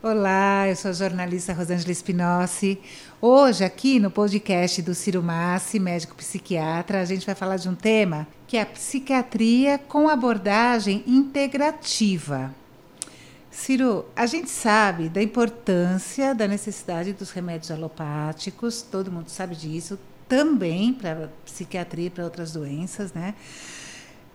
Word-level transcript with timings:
Olá, 0.00 0.68
eu 0.68 0.76
sou 0.76 0.92
a 0.92 0.94
jornalista 0.94 1.52
Rosângela 1.52 1.90
Spinozzi. 1.90 2.80
Hoje, 3.20 3.64
aqui 3.64 3.98
no 3.98 4.12
podcast 4.12 4.80
do 4.80 4.94
Ciro 4.94 5.20
Massi, 5.20 5.80
médico 5.80 6.14
psiquiatra, 6.14 7.00
a 7.00 7.04
gente 7.04 7.26
vai 7.26 7.34
falar 7.34 7.56
de 7.56 7.68
um 7.68 7.74
tema 7.74 8.24
que 8.46 8.56
é 8.56 8.62
a 8.62 8.66
psiquiatria 8.66 9.76
com 9.76 10.08
abordagem 10.08 11.02
integrativa. 11.04 12.54
Ciro, 13.50 14.04
a 14.14 14.24
gente 14.24 14.48
sabe 14.48 15.08
da 15.08 15.20
importância, 15.20 16.32
da 16.32 16.46
necessidade 16.46 17.12
dos 17.12 17.32
remédios 17.32 17.72
alopáticos, 17.72 18.82
todo 18.82 19.10
mundo 19.10 19.30
sabe 19.30 19.56
disso, 19.56 19.98
também 20.28 20.92
para 20.92 21.28
psiquiatria 21.44 22.06
e 22.06 22.10
para 22.10 22.22
outras 22.22 22.52
doenças, 22.52 23.12
né? 23.12 23.34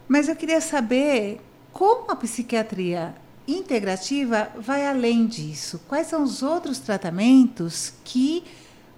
Mas 0.09 0.27
eu 0.27 0.35
queria 0.35 0.59
saber 0.59 1.39
como 1.71 2.11
a 2.11 2.17
psiquiatria 2.17 3.15
integrativa 3.47 4.49
vai 4.57 4.85
além 4.85 5.25
disso. 5.25 5.81
Quais 5.87 6.07
são 6.07 6.23
os 6.23 6.41
outros 6.41 6.79
tratamentos 6.79 7.93
que 8.03 8.43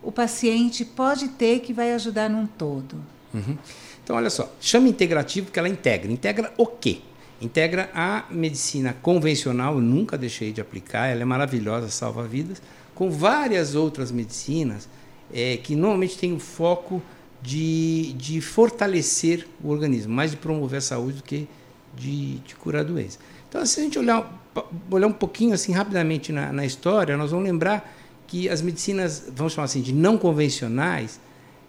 o 0.01 0.11
paciente 0.11 0.85
pode 0.85 1.29
ter 1.29 1.59
que 1.61 1.73
vai 1.73 1.93
ajudar 1.93 2.29
num 2.29 2.45
todo? 2.45 2.95
Uhum. 3.33 3.57
Então, 4.03 4.15
olha 4.15 4.29
só, 4.29 4.51
chama 4.61 4.87
integrativo 4.87 5.47
porque 5.47 5.59
ela 5.59 5.69
integra. 5.69 6.11
Integra 6.11 6.53
o 6.57 6.67
quê? 6.67 6.99
Integra 7.41 7.89
a 7.93 8.25
medicina 8.29 8.95
convencional, 9.01 9.75
eu 9.75 9.81
nunca 9.81 10.17
deixei 10.17 10.53
de 10.53 10.61
aplicar, 10.61 11.07
ela 11.07 11.21
é 11.21 11.25
maravilhosa, 11.25 11.89
salva 11.89 12.23
vidas, 12.23 12.61
com 12.93 13.11
várias 13.11 13.75
outras 13.75 14.11
medicinas 14.11 14.87
é, 15.33 15.57
que 15.57 15.75
normalmente 15.75 16.17
têm 16.17 16.33
o 16.33 16.39
foco 16.39 17.01
de, 17.41 18.13
de 18.13 18.39
fortalecer 18.41 19.47
o 19.61 19.69
organismo, 19.69 20.13
mais 20.13 20.31
de 20.31 20.37
promover 20.37 20.77
a 20.77 20.81
saúde 20.81 21.17
do 21.17 21.23
que 21.23 21.47
de, 21.95 22.37
de 22.39 22.55
curar 22.55 22.81
a 22.81 22.83
doença. 22.83 23.19
Então, 23.55 23.65
se 23.65 23.79
a 23.79 23.83
gente 23.83 23.97
olhar, 23.97 24.51
olhar 24.91 25.07
um 25.07 25.13
pouquinho 25.13 25.53
assim 25.53 25.71
rapidamente 25.71 26.33
na, 26.33 26.51
na 26.51 26.65
história, 26.65 27.15
nós 27.15 27.31
vamos 27.31 27.45
lembrar 27.45 27.89
que 28.27 28.49
as 28.49 28.61
medicinas, 28.61 29.31
vamos 29.33 29.53
chamar 29.53 29.63
assim, 29.63 29.81
de 29.81 29.93
não 29.93 30.17
convencionais, 30.17 31.21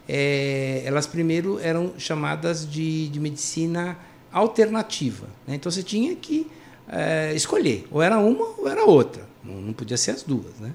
é, 0.08 0.82
elas 0.84 1.06
primeiro 1.06 1.60
eram 1.60 1.92
chamadas 1.96 2.68
de, 2.68 3.06
de 3.06 3.20
medicina 3.20 3.96
alternativa. 4.32 5.28
Né? 5.46 5.54
Então 5.54 5.70
você 5.70 5.80
tinha 5.80 6.16
que 6.16 6.50
é, 6.88 7.32
escolher, 7.36 7.86
ou 7.88 8.02
era 8.02 8.18
uma 8.18 8.44
ou 8.58 8.68
era 8.68 8.84
outra, 8.84 9.22
não, 9.44 9.54
não 9.54 9.72
podia 9.72 9.96
ser 9.96 10.10
as 10.10 10.24
duas. 10.24 10.58
Né? 10.58 10.72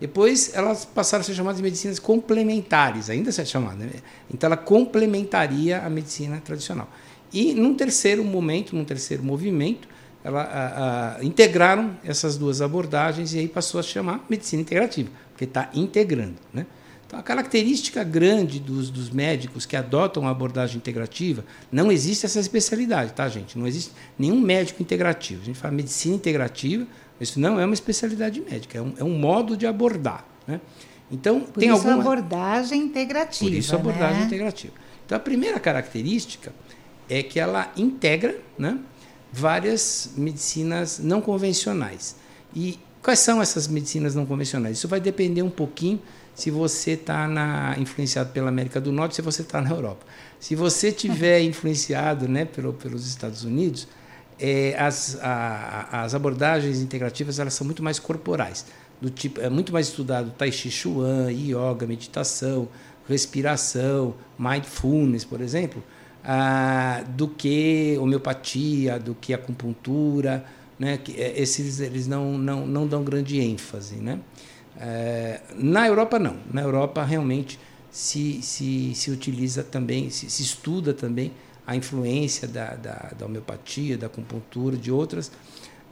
Depois 0.00 0.54
elas 0.54 0.86
passaram 0.86 1.20
a 1.20 1.24
ser 1.24 1.34
chamadas 1.34 1.58
de 1.58 1.62
medicinas 1.62 1.98
complementares, 1.98 3.10
ainda 3.10 3.30
se 3.30 3.42
é 3.42 3.44
chamada. 3.44 3.84
Né? 3.84 3.92
Então 4.32 4.48
ela 4.48 4.56
complementaria 4.56 5.82
a 5.82 5.90
medicina 5.90 6.40
tradicional. 6.42 6.88
E 7.30 7.52
num 7.52 7.74
terceiro 7.74 8.24
momento, 8.24 8.74
num 8.74 8.84
terceiro 8.84 9.22
movimento, 9.22 9.92
ela, 10.24 10.42
a, 10.42 11.16
a, 11.18 11.24
integraram 11.24 11.96
essas 12.02 12.38
duas 12.38 12.62
abordagens 12.62 13.34
e 13.34 13.38
aí 13.38 13.46
passou 13.46 13.78
a 13.78 13.82
chamar 13.82 14.24
medicina 14.28 14.62
integrativa, 14.62 15.10
porque 15.30 15.44
está 15.44 15.68
integrando. 15.74 16.36
Né? 16.52 16.64
Então, 17.06 17.18
a 17.18 17.22
característica 17.22 18.02
grande 18.02 18.58
dos, 18.58 18.88
dos 18.88 19.10
médicos 19.10 19.66
que 19.66 19.76
adotam 19.76 20.26
a 20.26 20.30
abordagem 20.30 20.78
integrativa, 20.78 21.44
não 21.70 21.92
existe 21.92 22.24
essa 22.24 22.40
especialidade, 22.40 23.12
tá, 23.12 23.28
gente? 23.28 23.58
Não 23.58 23.66
existe 23.66 23.92
nenhum 24.18 24.40
médico 24.40 24.82
integrativo. 24.82 25.42
A 25.42 25.44
gente 25.44 25.58
fala 25.58 25.74
medicina 25.74 26.16
integrativa, 26.16 26.86
isso 27.20 27.38
não 27.38 27.60
é 27.60 27.64
uma 27.64 27.74
especialidade 27.74 28.40
médica, 28.40 28.78
é 28.78 28.82
um, 28.82 28.94
é 28.96 29.04
um 29.04 29.18
modo 29.18 29.56
de 29.56 29.66
abordar. 29.66 30.26
Né? 30.46 30.58
Então, 31.10 31.40
Por 31.40 31.60
tem 31.60 31.68
isso 31.68 31.86
alguma... 31.86 32.00
abordagem 32.00 32.80
integrativa. 32.80 33.50
Por 33.50 33.56
isso 33.56 33.74
abordagem 33.74 34.20
né? 34.20 34.26
integrativa. 34.26 34.72
Então, 35.04 35.16
a 35.16 35.20
primeira 35.20 35.60
característica 35.60 36.50
é 37.10 37.22
que 37.22 37.38
ela 37.38 37.70
integra, 37.76 38.38
né? 38.58 38.78
Várias 39.34 40.10
medicinas 40.16 41.00
não 41.00 41.20
convencionais. 41.20 42.14
E 42.54 42.78
quais 43.02 43.18
são 43.18 43.42
essas 43.42 43.66
medicinas 43.66 44.14
não 44.14 44.24
convencionais? 44.24 44.78
Isso 44.78 44.86
vai 44.86 45.00
depender 45.00 45.42
um 45.42 45.50
pouquinho 45.50 46.00
se 46.34 46.50
você 46.50 46.92
está 46.92 47.74
influenciado 47.78 48.30
pela 48.30 48.48
América 48.48 48.80
do 48.80 48.92
Norte, 48.92 49.16
se 49.16 49.22
você 49.22 49.42
está 49.42 49.60
na 49.60 49.70
Europa. 49.70 50.06
Se 50.38 50.54
você 50.54 50.92
tiver 50.92 51.42
influenciado 51.44 52.28
né, 52.28 52.44
pelo, 52.44 52.72
pelos 52.72 53.06
Estados 53.06 53.44
Unidos, 53.44 53.88
é, 54.38 54.76
as, 54.78 55.18
a, 55.20 56.02
as 56.04 56.14
abordagens 56.14 56.80
integrativas 56.80 57.38
elas 57.38 57.54
são 57.54 57.64
muito 57.64 57.82
mais 57.82 57.98
corporais. 57.98 58.66
Do 59.00 59.10
tipo, 59.10 59.40
é 59.40 59.50
muito 59.50 59.72
mais 59.72 59.88
estudado 59.88 60.30
Tai 60.30 60.50
Chi 60.50 60.70
Chuan, 60.70 61.30
Yoga, 61.32 61.86
meditação, 61.86 62.68
respiração, 63.08 64.14
mindfulness, 64.38 65.24
por 65.24 65.40
exemplo, 65.40 65.82
ah, 66.24 67.04
do 67.08 67.28
que 67.28 67.96
homeopatia, 68.00 68.98
do 68.98 69.14
que 69.14 69.34
acupuntura, 69.34 70.44
né? 70.78 70.96
Que, 70.96 71.20
é, 71.20 71.40
esses 71.40 71.80
eles 71.80 72.06
não, 72.06 72.38
não, 72.38 72.66
não 72.66 72.86
dão 72.86 73.04
grande 73.04 73.40
ênfase, 73.40 73.96
né? 73.96 74.18
É, 74.76 75.40
na 75.54 75.86
Europa 75.86 76.18
não, 76.18 76.36
na 76.52 76.62
Europa 76.62 77.04
realmente 77.04 77.60
se, 77.90 78.42
se, 78.42 78.92
se 78.94 79.10
utiliza 79.10 79.62
também, 79.62 80.10
se, 80.10 80.28
se 80.28 80.42
estuda 80.42 80.92
também 80.92 81.30
a 81.66 81.76
influência 81.76 82.48
da, 82.48 82.74
da, 82.74 83.12
da 83.16 83.26
homeopatia, 83.26 83.96
da 83.96 84.06
acupuntura, 84.06 84.76
de 84.76 84.90
outras 84.90 85.30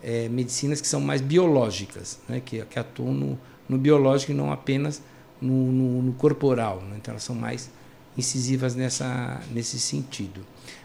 é, 0.02 0.28
medicinas 0.28 0.80
que 0.80 0.88
são 0.88 1.00
mais 1.00 1.20
biológicas, 1.20 2.18
né? 2.28 2.42
que, 2.44 2.60
que 2.64 2.78
atuam 2.78 3.14
no, 3.14 3.38
no 3.68 3.78
biológico 3.78 4.32
e 4.32 4.34
não 4.34 4.50
apenas 4.50 5.00
no, 5.40 5.72
no, 5.72 6.02
no 6.02 6.12
corporal. 6.14 6.82
Né? 6.82 6.96
Então 6.96 7.12
elas 7.12 7.22
são 7.22 7.36
mais 7.36 7.70
incisivas 8.16 8.74
nessa, 8.74 9.40
nesse 9.52 9.78
sentido. 9.78 10.44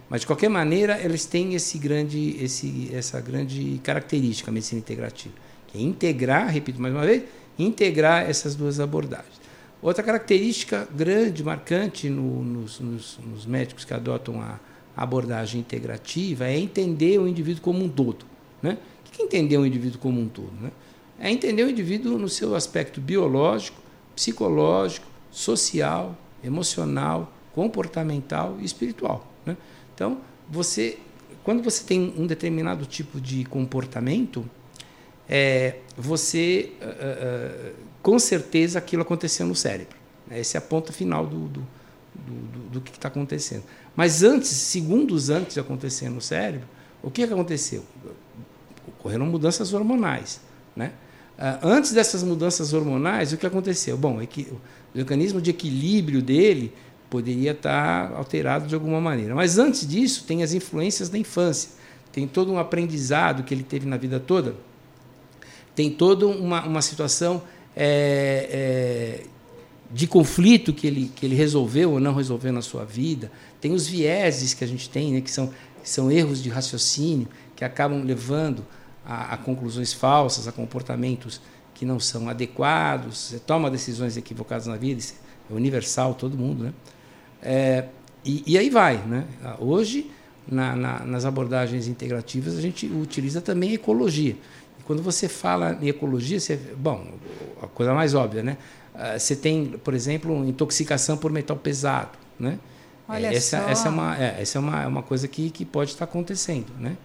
Mas, 0.09 0.21
de 0.21 0.27
qualquer 0.27 0.49
maneira, 0.49 0.99
eles 1.03 1.25
têm 1.25 1.53
esse 1.53 1.77
grande, 1.77 2.37
esse, 2.41 2.89
essa 2.93 3.19
grande 3.19 3.79
característica, 3.83 4.49
a 4.49 4.53
medicina 4.53 4.79
integrativa, 4.79 5.33
que 5.67 5.77
é 5.77 5.81
integrar, 5.81 6.47
repito 6.47 6.81
mais 6.81 6.93
uma 6.93 7.05
vez, 7.05 7.23
integrar 7.59 8.29
essas 8.29 8.55
duas 8.55 8.79
abordagens. 8.79 9.37
Outra 9.81 10.01
característica 10.01 10.87
grande, 10.95 11.43
marcante 11.43 12.09
no, 12.09 12.43
nos, 12.43 12.79
nos, 12.79 13.19
nos, 13.19 13.45
médicos 13.45 13.85
que 13.85 13.93
adotam 13.93 14.41
a 14.41 14.59
abordagem 14.95 15.59
integrativa 15.59 16.47
é 16.47 16.57
entender 16.57 17.19
o 17.19 17.27
indivíduo 17.27 17.61
como 17.61 17.83
um 17.83 17.89
todo. 17.89 18.25
Né? 18.61 18.77
O 19.05 19.11
que 19.11 19.21
é 19.21 19.25
entender 19.25 19.57
o 19.57 19.65
indivíduo 19.65 19.99
como 19.99 20.19
um 20.19 20.27
todo? 20.27 20.51
Né? 20.59 20.71
É 21.19 21.31
entender 21.31 21.63
o 21.63 21.69
indivíduo 21.69 22.17
no 22.17 22.29
seu 22.29 22.55
aspecto 22.55 22.99
biológico, 22.99 23.79
psicológico, 24.15 25.05
social, 25.29 26.17
emocional, 26.47 27.31
comportamental 27.53 28.57
e 28.59 28.65
espiritual. 28.65 29.27
Né? 29.45 29.57
Então, 29.93 30.19
você, 30.49 30.97
quando 31.43 31.61
você 31.61 31.83
tem 31.83 32.13
um 32.17 32.25
determinado 32.25 32.85
tipo 32.85 33.19
de 33.19 33.43
comportamento, 33.45 34.45
é, 35.27 35.77
você, 35.97 36.71
uh, 36.81 37.71
uh, 37.71 37.75
com 38.01 38.17
certeza, 38.17 38.79
aquilo 38.79 39.01
aconteceu 39.01 39.45
no 39.45 39.55
cérebro. 39.55 39.97
Essa 40.29 40.57
é 40.57 40.59
a 40.59 40.61
ponta 40.61 40.93
final 40.93 41.25
do, 41.25 41.47
do, 41.47 41.67
do, 42.15 42.69
do 42.73 42.81
que 42.81 42.91
está 42.91 43.07
acontecendo. 43.07 43.63
Mas 43.95 44.23
antes, 44.23 44.49
segundos 44.49 45.29
antes 45.29 45.55
de 45.55 45.59
acontecer 45.59 46.09
no 46.09 46.21
cérebro, 46.21 46.67
o 47.01 47.09
que, 47.09 47.25
que 47.25 47.33
aconteceu? 47.33 47.83
Ocorreram 48.87 49.25
mudanças 49.25 49.73
hormonais. 49.73 50.41
Né? 50.75 50.93
Uh, 51.37 51.67
antes 51.67 51.91
dessas 51.91 52.23
mudanças 52.23 52.73
hormonais, 52.73 53.31
o 53.31 53.37
que 53.37 53.45
aconteceu? 53.45 53.95
Bom, 53.95 54.19
é 54.19 54.25
o 54.25 54.97
mecanismo 54.97 55.39
de 55.39 55.51
equilíbrio 55.51 56.21
dele 56.21 56.73
poderia 57.09 57.51
estar 57.51 58.11
alterado 58.13 58.67
de 58.67 58.73
alguma 58.73 58.99
maneira. 58.99 59.35
Mas 59.35 59.57
antes 59.57 59.87
disso, 59.87 60.23
tem 60.25 60.43
as 60.43 60.53
influências 60.53 61.09
da 61.09 61.17
infância, 61.17 61.71
tem 62.11 62.27
todo 62.27 62.51
um 62.51 62.57
aprendizado 62.57 63.43
que 63.43 63.53
ele 63.53 63.63
teve 63.63 63.85
na 63.87 63.97
vida 63.97 64.19
toda, 64.19 64.55
tem 65.75 65.91
toda 65.91 66.25
uma, 66.25 66.65
uma 66.65 66.81
situação 66.81 67.43
é, 67.75 68.49
é, 68.51 69.23
de 69.91 70.07
conflito 70.07 70.73
que 70.73 70.87
ele, 70.87 71.11
que 71.15 71.25
ele 71.25 71.35
resolveu 71.35 71.91
ou 71.91 71.99
não 71.99 72.15
resolveu 72.15 72.51
na 72.51 72.63
sua 72.63 72.83
vida, 72.83 73.31
tem 73.61 73.71
os 73.71 73.87
vieses 73.87 74.55
que 74.55 74.63
a 74.63 74.67
gente 74.67 74.89
tem, 74.89 75.13
né, 75.13 75.21
que, 75.21 75.29
são, 75.29 75.53
que 75.83 75.89
são 75.89 76.11
erros 76.11 76.41
de 76.41 76.49
raciocínio, 76.49 77.27
que 77.55 77.63
acabam 77.63 78.03
levando 78.03 78.65
a, 79.07 79.35
a 79.35 79.37
conclusões 79.37 79.93
falsas, 79.93 80.49
a 80.49 80.51
comportamentos 80.51 81.41
que 81.73 81.85
não 81.85 81.99
são 81.99 82.27
adequados, 82.27 83.17
você 83.17 83.39
toma 83.39 83.71
decisões 83.71 84.17
equivocadas 84.17 84.67
na 84.67 84.75
vida, 84.75 84.99
isso 84.99 85.15
é 85.49 85.53
universal, 85.53 86.13
todo 86.13 86.37
mundo, 86.37 86.65
né? 86.65 86.73
É, 87.41 87.85
e, 88.25 88.43
e, 88.45 88.57
aí 88.57 88.69
vai, 88.69 88.97
né? 88.97 89.25
Hoje, 89.59 90.11
na, 90.45 90.75
na, 90.75 90.99
nas 91.05 91.23
abordagens 91.23 91.87
integrativas, 91.87 92.57
a 92.57 92.61
gente 92.61 92.87
utiliza 92.87 93.39
também 93.39 93.73
ecologia. 93.73 94.35
E 94.77 94.83
quando 94.83 95.01
você 95.01 95.29
fala 95.29 95.77
em 95.81 95.87
ecologia, 95.87 96.39
você, 96.39 96.57
bom, 96.57 97.07
a 97.61 97.67
coisa 97.67 97.93
mais 97.93 98.13
óbvia, 98.13 98.43
né? 98.43 98.57
Ah, 98.93 99.17
você 99.17 99.35
tem, 99.35 99.75
por 99.83 99.93
exemplo, 99.93 100.43
intoxicação 100.43 101.15
por 101.15 101.31
metal 101.31 101.55
pesado, 101.55 102.17
né? 102.37 102.59
Olha 103.07 103.27
essa, 103.27 103.61
só. 103.61 103.69
essa 103.69 103.87
é 103.87 103.91
uma, 103.91 104.17
é, 104.17 104.41
essa 104.41 104.57
é 104.57 104.59
uma, 104.59 104.87
uma 104.87 105.03
coisa 105.03 105.27
que, 105.27 105.49
que 105.51 105.63
pode 105.63 105.91
estar 105.91 106.05
acontecendo, 106.05 106.73
né? 106.77 106.97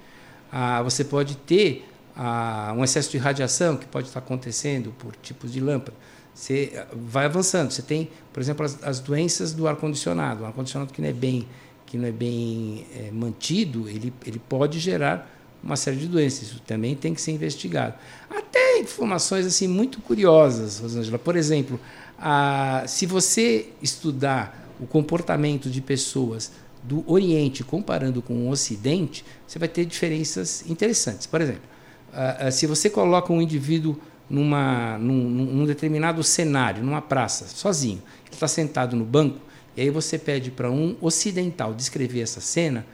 Ah, 0.50 0.82
você 0.82 1.05
pode 1.05 1.37
ter 1.37 1.92
a, 2.17 2.75
um 2.76 2.85
excesso 2.85 3.11
de 3.11 3.19
radiação 3.19 3.76
que 3.76 3.87
pode 3.87 4.09
estar 4.09 4.20
acontecendo 4.20 4.93
por 4.99 5.14
tipos 5.17 5.53
de 5.53 5.61
lâmpada. 5.61 5.97
Você 6.35 6.85
vai 6.93 7.26
avançando. 7.26 7.70
Você 7.70 7.82
tem, 7.82 8.11
por 8.32 8.41
exemplo, 8.41 8.64
as, 8.64 8.82
as 8.82 9.00
doenças 9.00 9.53
do 9.53 9.67
ar-condicionado. 9.69 10.43
O 10.43 10.47
ar-condicionado 10.47 10.93
que 10.93 11.00
não 11.00 11.09
é 11.09 11.12
bem, 11.12 11.47
que 11.87 11.99
não 11.99 12.09
é 12.09 12.12
bem 12.12 12.87
é, 12.94 13.11
mantido, 13.11 13.88
ele, 13.88 14.12
ele 14.26 14.38
pode 14.38 14.79
gerar 14.79 15.31
uma 15.62 15.76
série 15.76 15.97
de 15.97 16.09
doenças. 16.09 16.49
Isso 16.49 16.61
também 16.67 16.94
tem 16.94 17.14
que 17.14 17.20
ser 17.20 17.32
investigado. 17.32 17.94
Até 18.31 18.79
informações 18.79 19.47
assim 19.47 19.69
muito 19.69 20.00
curiosas, 20.00 20.79
Rosângela. 20.79 21.19
Por 21.19 21.37
exemplo, 21.37 21.79
a, 22.19 22.85
se 22.87 23.06
você 23.06 23.69
estudar 23.82 24.69
o 24.81 24.87
comportamento 24.87 25.70
de 25.70 25.81
pessoas 25.81 26.50
do 26.82 27.05
Oriente 27.11 27.62
comparando 27.62 28.20
com 28.20 28.35
o 28.35 28.50
Ocidente, 28.50 29.25
você 29.47 29.58
vai 29.58 29.69
ter 29.69 29.85
diferenças 29.85 30.65
interessantes. 30.69 31.26
Por 31.26 31.41
exemplo, 31.41 31.71
a, 32.12 32.47
a, 32.47 32.50
se 32.50 32.67
você 32.67 32.91
coloca 32.91 33.32
um 33.32 33.41
indivíduo 33.41 33.99
numa, 34.29 34.99
num, 34.99 35.29
num 35.29 35.67
determinado 35.67 36.23
cenário, 36.23 36.82
numa 36.82 37.03
praça, 37.03 37.47
sozinho, 37.47 38.03
ele 38.26 38.35
está 38.35 38.49
sentado 38.49 38.97
no 38.97 39.05
banco, 39.05 39.38
e 39.76 39.82
aí 39.82 39.91
você 39.91 40.19
pede 40.19 40.50
para 40.50 40.70
um 40.70 40.97
ocidental 41.00 41.75
descrever 41.75 42.20
essa 42.20 42.41
cena, 42.41 42.87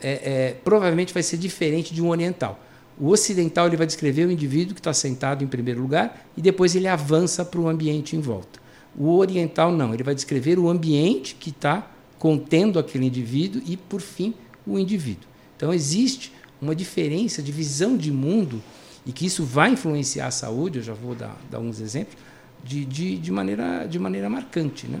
é, 0.00 0.10
é, 0.10 0.56
provavelmente 0.64 1.12
vai 1.12 1.22
ser 1.22 1.36
diferente 1.36 1.92
de 1.92 2.02
um 2.02 2.08
oriental. 2.08 2.58
O 2.98 3.08
ocidental 3.08 3.66
ele 3.66 3.76
vai 3.76 3.86
descrever 3.86 4.26
o 4.26 4.30
indivíduo 4.30 4.74
que 4.74 4.80
está 4.80 4.92
sentado 4.92 5.42
em 5.42 5.46
primeiro 5.46 5.80
lugar 5.80 6.26
e 6.36 6.42
depois 6.42 6.74
ele 6.76 6.86
avança 6.86 7.44
para 7.44 7.60
o 7.60 7.68
ambiente 7.68 8.14
em 8.14 8.20
volta. 8.20 8.60
O 8.96 9.16
oriental 9.16 9.72
não, 9.72 9.94
ele 9.94 10.02
vai 10.02 10.14
descrever 10.14 10.58
o 10.58 10.68
ambiente 10.68 11.34
que 11.34 11.50
está 11.50 11.90
contendo 12.18 12.78
aquele 12.78 13.06
indivíduo 13.06 13.62
e, 13.64 13.76
por 13.76 14.00
fim, 14.00 14.34
o 14.66 14.78
indivíduo. 14.78 15.28
Então, 15.56 15.72
existe 15.72 16.32
uma 16.60 16.74
diferença 16.74 17.42
de 17.42 17.50
visão 17.50 17.96
de 17.96 18.10
mundo 18.10 18.62
e 19.06 19.12
que 19.12 19.26
isso 19.26 19.44
vai 19.44 19.70
influenciar 19.70 20.26
a 20.26 20.30
saúde, 20.30 20.78
eu 20.78 20.84
já 20.84 20.94
vou 20.94 21.14
dar, 21.14 21.36
dar 21.50 21.58
uns 21.58 21.80
exemplos, 21.80 22.16
de, 22.62 22.84
de, 22.84 23.16
de, 23.16 23.32
maneira, 23.32 23.86
de 23.86 23.98
maneira 23.98 24.28
marcante. 24.28 24.86
Né? 24.86 25.00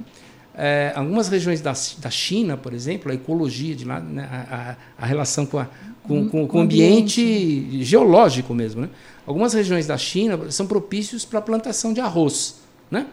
É, 0.54 0.92
algumas 0.94 1.28
regiões 1.28 1.60
da, 1.60 1.72
da 1.98 2.10
China, 2.10 2.56
por 2.56 2.72
exemplo, 2.72 3.12
a 3.12 3.14
ecologia 3.14 3.74
de 3.74 3.84
lá, 3.84 4.00
né, 4.00 4.28
a, 4.30 4.76
a, 4.98 5.06
relação 5.06 5.44
com, 5.44 5.58
a, 5.58 5.68
com, 6.02 6.28
com, 6.28 6.46
com 6.48 6.58
o 6.58 6.60
ambiente, 6.62 7.20
ambiente, 7.22 7.84
geológico 7.84 8.54
mesmo. 8.54 8.82
Né? 8.82 8.88
Algumas 9.26 9.52
regiões 9.52 9.86
da 9.86 9.98
China 9.98 10.50
são 10.50 10.66
propícios 10.66 11.24
para 11.24 11.38
a 11.38 11.42
plantação 11.42 11.92
de 11.92 12.00
arroz. 12.00 12.60
Né? 12.90 13.06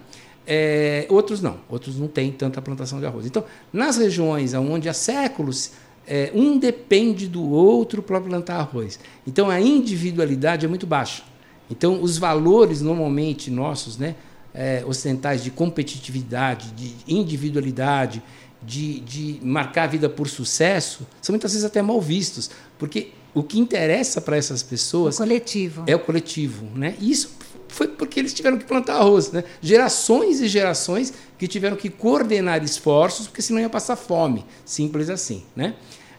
É, 0.50 1.06
outros 1.10 1.42
não, 1.42 1.58
outros 1.68 2.00
não 2.00 2.08
têm 2.08 2.32
tanta 2.32 2.62
plantação 2.62 3.00
de 3.00 3.06
arroz. 3.06 3.26
Então, 3.26 3.44
nas 3.72 3.98
regiões 3.98 4.54
onde 4.54 4.88
há 4.88 4.94
séculos 4.94 5.74
é, 6.08 6.32
um 6.34 6.58
depende 6.58 7.28
do 7.28 7.44
outro 7.50 8.02
para 8.02 8.20
plantar 8.22 8.56
arroz. 8.56 9.00
Então, 9.26 9.50
a 9.50 9.60
individualidade 9.60 10.66
é 10.66 10.70
muito 10.70 10.88
baixa. 10.88 11.24
Então, 11.70 12.02
os 12.02 12.18
valores 12.18 12.82
normalmente 12.82 13.52
nossos, 13.52 13.98
né, 13.98 14.16
é, 14.54 14.84
ocidentais 14.88 15.44
de 15.44 15.52
competitividade, 15.52 16.72
de 16.72 16.96
individualidade, 17.08 18.24
de, 18.64 19.02
de 19.02 19.40
marcar 19.44 19.84
a 19.84 19.88
vida 19.88 20.10
por 20.10 20.28
sucesso, 20.28 21.06
são 21.22 21.34
muitas 21.34 21.52
vezes 21.52 21.66
até 21.66 21.82
mal 21.82 22.02
vistos, 22.02 22.50
porque 22.80 23.12
o 23.34 23.44
que 23.44 23.60
interessa 23.60 24.20
para 24.20 24.36
essas 24.36 24.64
pessoas 24.64 25.16
o 25.16 25.18
coletivo. 25.20 25.84
é 25.86 25.96
o 25.96 26.00
coletivo, 26.00 26.66
né? 26.74 26.96
E 27.00 27.12
isso 27.12 27.38
foi 27.68 27.88
porque 27.88 28.20
eles 28.20 28.34
tiveram 28.34 28.58
que 28.58 28.66
plantar 28.66 28.96
arroz, 28.96 29.32
né? 29.32 29.44
Gerações 29.62 30.42
e 30.42 30.48
gerações 30.48 31.14
que 31.38 31.48
tiveram 31.48 31.76
que 31.76 31.90
coordenar 31.90 32.64
esforços, 32.64 33.28
porque 33.28 33.42
senão 33.42 33.60
ia 33.60 33.70
passar 33.70 33.96
fome, 33.96 34.46
simples 34.66 35.10
assim, 35.10 35.44
né? 35.56 35.76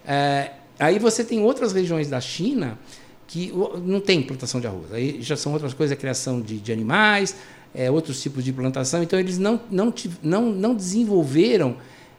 É, 0.06 0.52
aí 0.78 0.98
você 0.98 1.24
tem 1.24 1.42
outras 1.42 1.72
regiões 1.72 2.08
da 2.08 2.20
China 2.20 2.78
que 3.26 3.52
não 3.84 4.00
tem 4.00 4.22
plantação 4.22 4.60
de 4.60 4.66
arroz. 4.66 4.92
Aí 4.92 5.20
já 5.20 5.36
são 5.36 5.52
outras 5.52 5.74
coisas, 5.74 5.96
a 5.96 6.00
criação 6.00 6.40
de, 6.40 6.58
de 6.58 6.72
animais, 6.72 7.36
é, 7.74 7.90
outros 7.90 8.22
tipos 8.22 8.42
de 8.42 8.52
plantação. 8.52 9.02
Então, 9.02 9.18
eles 9.18 9.38
não, 9.38 9.60
não, 9.70 9.92
não, 10.22 10.46
não 10.50 10.74
desenvolveram 10.74 11.76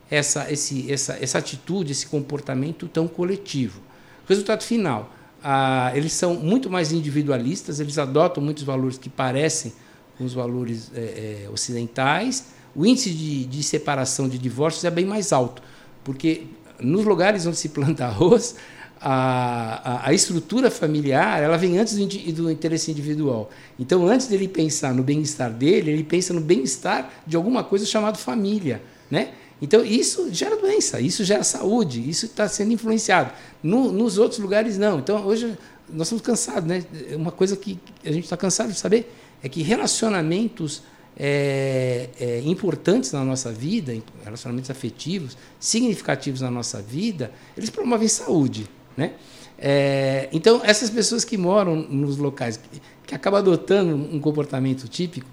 essa, 0.09 0.51
esse, 0.51 0.91
essa, 0.91 1.17
essa 1.21 1.37
atitude, 1.39 1.91
esse 1.91 2.05
comportamento 2.05 2.87
tão 2.87 3.07
coletivo. 3.07 3.81
Resultado 4.27 4.63
final: 4.63 5.11
ah, 5.43 5.91
eles 5.95 6.13
são 6.13 6.33
muito 6.33 6.69
mais 6.69 6.91
individualistas, 6.91 7.79
eles 7.79 7.97
adotam 7.97 8.43
muitos 8.43 8.63
valores 8.63 8.97
que 8.97 9.09
parecem 9.09 9.73
com 10.17 10.25
os 10.25 10.33
valores 10.33 10.91
é, 10.93 11.45
é, 11.45 11.49
ocidentais. 11.49 12.47
O 12.75 12.85
índice 12.85 13.11
de, 13.11 13.45
de 13.45 13.63
separação 13.63 14.27
de 14.27 14.37
divórcios 14.37 14.83
é 14.83 14.91
bem 14.91 15.05
mais 15.05 15.31
alto, 15.31 15.61
porque 16.03 16.43
nos 16.79 17.05
lugares 17.05 17.45
onde 17.45 17.57
se 17.57 17.69
planta 17.69 18.05
arroz, 18.07 18.55
a, 19.01 19.91
a, 19.91 20.09
a, 20.09 20.13
estrutura 20.13 20.69
familiar 20.69 21.41
ela 21.41 21.57
vem 21.57 21.79
antes 21.79 21.95
do, 21.95 22.33
do, 22.33 22.51
interesse 22.51 22.91
individual. 22.91 23.49
Então, 23.79 24.05
antes 24.05 24.27
dele 24.27 24.47
pensar 24.47 24.93
no 24.93 25.01
bem-estar 25.01 25.49
dele, 25.49 25.91
ele 25.91 26.03
pensa 26.03 26.33
no 26.33 26.41
bem-estar 26.41 27.09
de 27.25 27.37
alguma 27.37 27.63
coisa 27.63 27.85
chamada 27.85 28.17
família. 28.17 28.81
Né? 29.09 29.31
Então, 29.61 29.83
isso 29.83 30.33
gera 30.33 30.55
doença, 30.55 31.01
isso 31.01 31.23
gera 31.23 31.43
saúde, 31.43 32.09
isso 32.09 32.25
está 32.25 32.47
sendo 32.47 32.71
influenciado. 32.71 33.33
No, 33.61 33.91
nos 33.91 34.17
outros 34.17 34.39
lugares, 34.39 34.77
não. 34.77 34.99
Então, 34.99 35.25
hoje, 35.25 35.57
nós 35.91 36.07
estamos 36.07 36.21
cansados. 36.21 36.63
Né? 36.63 36.83
Uma 37.13 37.31
coisa 37.31 37.57
que 37.57 37.77
a 38.05 38.11
gente 38.11 38.23
está 38.23 38.37
cansado 38.37 38.71
de 38.71 38.79
saber 38.79 39.13
é 39.43 39.49
que 39.49 39.61
relacionamentos 39.61 40.81
é, 41.17 42.09
é, 42.19 42.41
importantes 42.45 43.11
na 43.11 43.23
nossa 43.25 43.51
vida, 43.51 43.93
relacionamentos 44.23 44.69
afetivos, 44.69 45.37
significativos 45.59 46.39
na 46.39 46.49
nossa 46.49 46.81
vida, 46.81 47.31
eles 47.57 47.69
promovem 47.69 48.07
saúde. 48.07 48.65
Né? 48.95 49.13
É, 49.57 50.29
então, 50.31 50.61
essas 50.63 50.89
pessoas 50.89 51.25
que 51.25 51.37
moram 51.37 51.75
nos 51.75 52.15
locais, 52.15 52.55
que, 52.55 52.81
que 53.07 53.13
acabam 53.13 53.39
adotando 53.39 53.93
um 53.93 54.19
comportamento 54.19 54.87
típico 54.87 55.27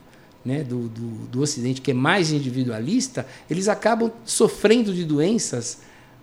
né, 0.47 0.63
do, 0.63 0.89
do, 0.89 1.09
do, 1.27 1.43
Ocidente, 1.43 1.81
que 1.81 1.91
é 1.91 1.95
mais 1.95 2.31
individualista, 2.31 3.27
eles 3.51 3.67
acabam 3.67 4.13
sofrendo 4.25 4.95
de 4.95 5.05
doenças 5.05 5.79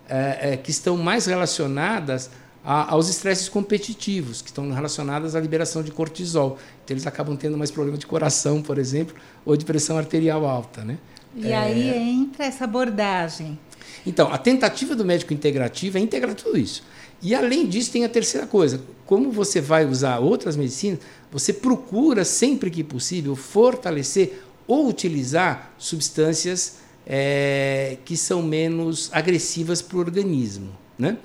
é, 0.08 0.52
é, 0.52 0.56
que 0.56 0.70
estão 0.70 0.96
mais 0.96 1.26
relacionadas 1.26 2.30
a, 2.64 2.92
aos 2.92 3.10
estresses 3.10 3.50
competitivos, 3.50 4.40
que 4.40 4.48
estão 4.48 4.72
relacionadas 4.72 5.36
à 5.36 5.40
liberação 5.40 5.82
de 5.82 5.90
cortisol. 5.90 6.58
Então, 6.82 6.94
eles 6.94 7.06
acabam 7.06 7.36
tendo 7.36 7.58
mais 7.58 7.70
problema 7.70 7.98
de 7.98 8.06
coração, 8.06 8.62
por 8.62 8.78
exemplo, 8.78 9.14
ou 9.44 9.54
de 9.58 9.64
pressão 9.66 9.98
arterial 9.98 10.46
alta. 10.46 10.82
Né? 10.82 10.96
E 11.36 11.52
aí 11.52 11.90
é. 11.90 11.98
entra 11.98 12.46
essa 12.46 12.64
abordagem. 12.64 13.58
Então, 14.06 14.32
a 14.32 14.38
tentativa 14.38 14.96
do 14.96 15.04
médico 15.04 15.34
integrativo 15.34 15.98
é 15.98 16.00
integrar 16.00 16.34
tudo 16.34 16.58
isso. 16.58 16.82
E 17.24 17.34
além 17.34 17.66
disso, 17.66 17.90
tem 17.90 18.04
a 18.04 18.08
terceira 18.08 18.46
coisa: 18.46 18.80
como 19.06 19.32
você 19.32 19.60
vai 19.60 19.86
usar 19.86 20.18
outras 20.18 20.56
medicinas, 20.56 21.00
você 21.32 21.52
procura, 21.52 22.24
sempre 22.24 22.70
que 22.70 22.84
possível, 22.84 23.34
fortalecer 23.34 24.42
ou 24.66 24.88
utilizar 24.88 25.74
substâncias 25.78 26.76
é, 27.06 27.96
que 28.04 28.16
são 28.16 28.42
menos 28.42 29.10
agressivas 29.12 29.82
para 29.82 29.96
o 29.96 30.00
organismo. 30.00 30.70
Né? 30.98 31.16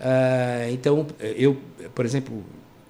Ah, 0.00 0.68
então, 0.70 1.06
eu, 1.18 1.56
por 1.94 2.04
exemplo, 2.04 2.44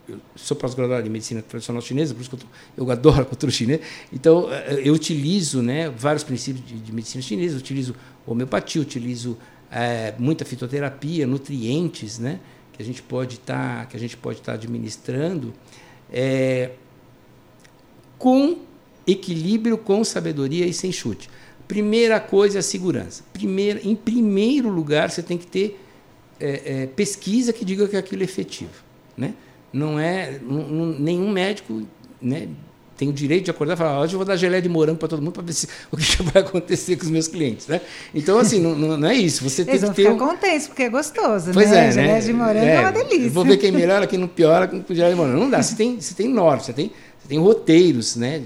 eu 0.09 0.19
sou 0.35 0.57
pós-graduado 0.57 1.07
em 1.07 1.11
medicina 1.11 1.43
tradicional 1.43 1.81
chinesa, 1.83 2.15
por 2.15 2.21
isso 2.21 2.31
que 2.31 2.37
eu, 2.37 2.85
eu 2.87 2.91
adoro 2.91 3.23
a 3.23 3.25
cultura 3.25 3.53
chinesa. 3.53 3.81
Então, 4.13 4.53
eh, 4.53 4.83
eu 4.85 4.93
utilizo 4.93 5.63
né, 5.63 5.89
vários 5.91 6.25
princípios 6.25 6.67
de, 6.67 6.75
de 6.75 6.93
medicina 6.93 7.23
chinesa, 7.23 7.57
utilizo 7.57 7.95
homeopatia, 8.27 8.83
utilizo 8.83 9.39
é, 9.71 10.15
muita 10.19 10.45
fitoterapia, 10.45 11.27
nutrientes, 11.27 12.19
né, 12.19 12.41
que 12.75 12.83
a 12.83 12.85
gente 12.85 13.03
pode 13.03 13.37
estar 13.37 13.81
tá, 13.81 13.87
que 13.87 13.97
a 13.97 14.01
gente 14.01 14.17
pode 14.17 14.41
estar 14.41 14.53
tá 14.53 14.59
administrando, 14.59 15.55
é, 16.13 16.73
com 18.19 18.59
equilíbrio, 19.07 19.79
com 19.79 20.03
sabedoria 20.05 20.67
e 20.67 20.73
sem 20.73 20.91
chute. 20.91 21.31
Primeira 21.69 22.21
coisa 22.21 22.59
é 22.59 22.61
a 22.61 22.63
segurança. 22.63 23.23
Primeira, 23.33 23.81
em 23.83 23.95
primeiro 23.95 24.69
lugar, 24.69 25.11
você 25.11 25.23
tem 25.23 25.39
que 25.39 25.47
ter 25.47 25.81
é, 26.41 26.83
é, 26.83 26.87
pesquisa 26.87 27.53
que 27.53 27.65
diga 27.65 27.89
que 27.89 27.97
aquilo 27.97 28.23
é 28.23 28.25
efetivo, 28.25 28.83
né? 29.17 29.35
Não 29.73 29.99
é 29.99 30.39
nenhum 30.99 31.31
médico, 31.31 31.83
né? 32.21 32.49
Tem 32.97 33.09
o 33.09 33.13
direito 33.13 33.45
de 33.45 33.51
acordar 33.51 33.75
e 33.75 33.77
falar, 33.77 34.01
hoje 34.01 34.15
eu 34.15 34.19
vou 34.19 34.27
dar 34.27 34.37
geleia 34.37 34.63
de 34.63 34.69
morango 34.69 34.99
para 34.99 35.09
todo 35.09 35.21
mundo 35.21 35.33
para 35.33 35.43
ver 35.43 35.53
se, 35.53 35.69
o 35.91 35.97
que 35.97 36.23
vai 36.23 36.43
acontecer 36.43 36.97
com 36.97 37.05
os 37.05 37.11
meus 37.11 37.29
clientes, 37.29 37.67
né? 37.67 37.81
Então, 38.15 38.39
assim, 38.39 38.61
não, 38.61 38.75
não 38.75 39.09
é 39.09 39.15
isso. 39.15 39.43
Você 39.43 39.63
Eles 39.63 39.81
tem 39.81 39.91
que 39.91 39.97
ter... 39.97 40.03
Eles 40.03 40.19
vão 40.19 40.29
contentes, 40.29 40.67
porque 40.69 40.85
é 40.85 40.89
gostoso, 40.89 41.51
pois 41.53 41.71
né? 41.71 41.89
É, 41.89 41.93
geleia 41.93 42.15
né? 42.15 42.21
de 42.21 42.33
morango 42.33 42.67
é, 42.67 42.75
é, 42.75 42.81
uma 42.81 42.93
delícia. 42.93 43.31
Vou 43.31 43.45
ver 43.45 43.57
quem 43.57 43.73
melhora, 43.73 44.07
quem 44.07 44.19
não 44.19 44.29
piora 44.29 44.69
com 44.69 44.83
geleia 44.89 45.11
de 45.11 45.17
morango. 45.17 45.39
Não 45.39 45.51
dá. 45.51 45.63
Você 45.63 45.75
tem, 45.75 46.01
você 46.01 46.15
tem 46.15 46.29
norte, 46.29 46.67
você 46.67 46.73
tem, 46.73 46.93
você 47.19 47.29
tem 47.29 47.39
roteiros, 47.39 48.17
né? 48.17 48.43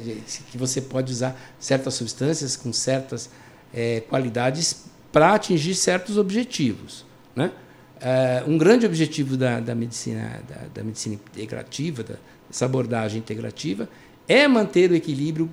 Que 0.51 0.57
você 0.57 0.81
pode 0.81 1.13
usar 1.13 1.39
certas 1.59 1.95
substâncias 1.95 2.57
com 2.57 2.73
certas 2.73 3.29
é, 3.75 4.01
qualidades 4.09 4.85
para 5.13 5.35
atingir 5.35 5.75
certos 5.75 6.17
objetivos, 6.17 7.05
né? 7.35 7.51
É, 8.01 8.45
um 8.47 8.57
grande 8.57 8.87
objetivo 8.87 9.37
da, 9.37 9.59
da 9.59 9.75
medicina 9.75 10.41
da, 10.49 10.67
da 10.73 10.85
medicina 10.85 11.17
integrativa, 11.17 12.05
da, 12.05 12.15
dessa 12.49 12.65
abordagem 12.65 13.19
integrativa, 13.19 13.89
é 14.29 14.47
manter 14.47 14.91
o 14.91 14.95
equilíbrio 14.95 15.51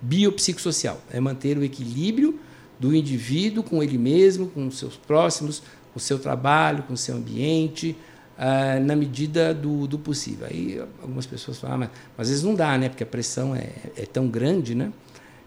biopsicossocial, 0.00 1.00
é 1.10 1.20
manter 1.20 1.58
o 1.58 1.62
equilíbrio 1.62 2.38
do 2.78 2.94
indivíduo 2.94 3.62
com 3.62 3.82
ele 3.82 3.98
mesmo, 3.98 4.48
com 4.48 4.66
os 4.66 4.78
seus 4.78 4.96
próximos, 4.96 5.60
com 5.92 5.98
o 5.98 6.00
seu 6.00 6.18
trabalho, 6.18 6.82
com 6.82 6.94
o 6.94 6.96
seu 6.96 7.14
ambiente, 7.14 7.96
ah, 8.36 8.80
na 8.80 8.96
medida 8.96 9.54
do, 9.54 9.86
do, 9.86 9.98
possível. 9.98 10.46
Aí 10.50 10.82
algumas 11.00 11.26
pessoas 11.26 11.58
falam, 11.58 11.76
ah, 11.76 11.78
mas, 11.78 11.90
mas, 12.16 12.26
às 12.26 12.28
vezes 12.30 12.44
não 12.44 12.54
dá, 12.54 12.76
né? 12.76 12.88
Porque 12.88 13.04
a 13.04 13.06
pressão 13.06 13.54
é, 13.54 13.68
é 13.96 14.04
tão 14.04 14.26
grande, 14.26 14.74
né? 14.74 14.92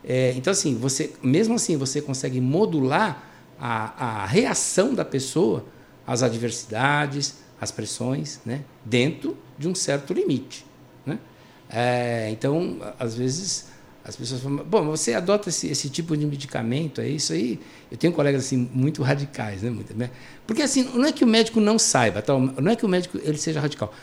É, 0.04 0.34
então, 0.38 0.52
assim, 0.52 0.76
você, 0.76 1.14
mesmo 1.22 1.56
assim, 1.56 1.76
você 1.76 2.02
consegue 2.02 2.40
modular 2.40 3.24
a, 3.60 4.22
a 4.22 4.26
reação 4.26 4.94
da 4.94 5.04
pessoa 5.04 5.66
às 6.06 6.24
adversidades, 6.24 7.36
as 7.60 7.72
pressões, 7.72 8.40
né? 8.46 8.62
dentro 8.86 9.36
de 9.58 9.68
um 9.68 9.76
certo 9.76 10.14
limite. 10.14 10.66
É, 11.70 12.30
então, 12.32 12.78
às 13.00 13.16
vezes, 13.16 13.68
as 14.04 14.16
pessoas 14.16 14.42
falam, 14.42 14.64
bom, 14.64 14.86
você 14.86 15.14
adota 15.14 15.50
esse, 15.50 15.68
esse 15.68 15.90
tipo 15.90 16.16
de 16.16 16.26
medicamento, 16.26 17.02
é 17.02 17.10
isso 17.10 17.34
aí? 17.34 17.60
Eu 17.92 17.98
tenho 17.98 18.14
colegas 18.14 18.46
assim 18.46 18.70
muito 18.74 19.04
radicais, 19.04 19.62
né? 19.62 19.70
Muito, 19.70 19.94
né? 19.96 20.10
Porque 20.46 20.62
assim, 20.62 20.84
não 20.94 21.06
é 21.06 21.12
que 21.12 21.26
o 21.26 21.28
médico 21.28 21.60
não 21.60 21.78
saiba, 21.78 22.22
tá? 22.22 22.38
não 22.38 22.72
é 22.72 22.76
que 22.76 22.86
o 22.86 22.90
médico 22.90 23.20
ele 23.22 23.38
seja 23.38 23.60
radical. 23.60 23.94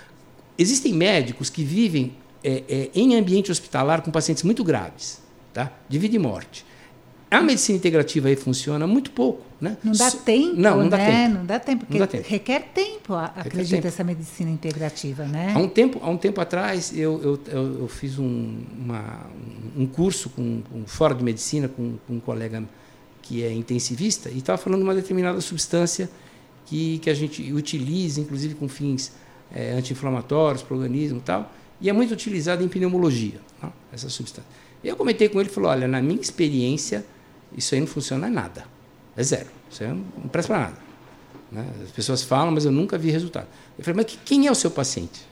Existem 0.58 0.92
médicos 0.92 1.48
que 1.48 1.64
vivem 1.64 2.14
é, 2.44 2.62
é, 2.68 2.90
em 2.94 3.16
ambiente 3.16 3.50
hospitalar 3.50 4.02
com 4.02 4.10
pacientes 4.10 4.42
muito 4.42 4.62
graves, 4.62 5.22
tá? 5.54 5.72
de 5.88 5.98
vida 5.98 6.14
e 6.14 6.18
morte. 6.18 6.66
A 7.34 7.42
medicina 7.42 7.78
integrativa 7.78 8.28
aí 8.28 8.36
funciona 8.36 8.86
muito 8.86 9.10
pouco. 9.10 9.42
Né? 9.60 9.76
Não 9.82 9.92
dá 9.92 10.10
tempo, 10.10 10.60
não, 10.60 10.76
não 10.78 10.88
dá 10.88 10.96
né? 10.98 11.06
tempo. 11.06 11.34
Não 11.38 11.46
dá 11.46 11.58
tempo, 11.58 11.86
porque 11.86 11.98
dá 11.98 12.06
tempo. 12.06 12.28
requer 12.28 12.60
tempo, 12.74 13.14
acredito, 13.14 13.70
tempo. 13.70 13.86
essa 13.86 14.04
medicina 14.04 14.50
integrativa, 14.50 15.24
né? 15.24 15.52
Há 15.54 15.58
um 15.58 15.68
tempo, 15.68 16.00
há 16.02 16.10
um 16.10 16.18
tempo 16.18 16.40
atrás, 16.40 16.92
eu, 16.94 17.40
eu, 17.48 17.80
eu, 17.80 17.88
fiz 17.88 18.18
um, 18.18 18.58
uma, 18.78 19.26
um 19.76 19.86
curso 19.86 20.28
com, 20.30 20.62
um 20.74 20.86
fora 20.86 21.14
de 21.14 21.24
medicina 21.24 21.66
com, 21.66 21.96
com 22.06 22.14
um 22.14 22.20
colega 22.20 22.62
que 23.22 23.42
é 23.42 23.50
intensivista 23.52 24.28
e 24.28 24.38
estava 24.38 24.58
falando 24.58 24.80
de 24.80 24.84
uma 24.84 24.94
determinada 24.94 25.40
substância 25.40 26.10
que, 26.66 26.98
que 26.98 27.08
a 27.08 27.14
gente 27.14 27.52
utiliza, 27.52 28.20
inclusive 28.20 28.54
com 28.54 28.68
fins 28.68 29.12
é, 29.54 29.72
anti-inflamatórios 29.72 30.62
para 30.62 30.74
o 30.74 30.78
organismo 30.78 31.18
e 31.18 31.22
tal, 31.22 31.50
e 31.80 31.88
é 31.88 31.92
muito 31.92 32.12
utilizada 32.12 32.62
em 32.62 32.68
pneumologia, 32.68 33.40
não? 33.62 33.72
essa 33.92 34.08
substância. 34.08 34.48
Eu 34.82 34.96
comentei 34.96 35.28
com 35.28 35.40
ele 35.40 35.48
e 35.48 35.52
falou, 35.52 35.70
olha, 35.70 35.88
na 35.88 36.02
minha 36.02 36.20
experiência, 36.20 37.04
isso 37.56 37.74
aí 37.74 37.80
não 37.80 37.86
funciona 37.86 38.28
nada. 38.28 38.64
É 39.16 39.22
zero. 39.22 39.48
Isso 39.70 39.82
aí 39.82 39.88
não 39.90 40.28
presta 40.28 40.52
para 40.52 40.62
nada. 40.64 40.78
Né? 41.50 41.66
As 41.84 41.90
pessoas 41.90 42.22
falam, 42.22 42.50
mas 42.50 42.64
eu 42.64 42.72
nunca 42.72 42.98
vi 42.98 43.10
resultado. 43.10 43.46
Eu 43.78 43.84
falei, 43.84 44.04
mas 44.04 44.18
quem 44.24 44.46
é 44.46 44.50
o 44.50 44.54
seu 44.54 44.70
paciente? 44.70 45.22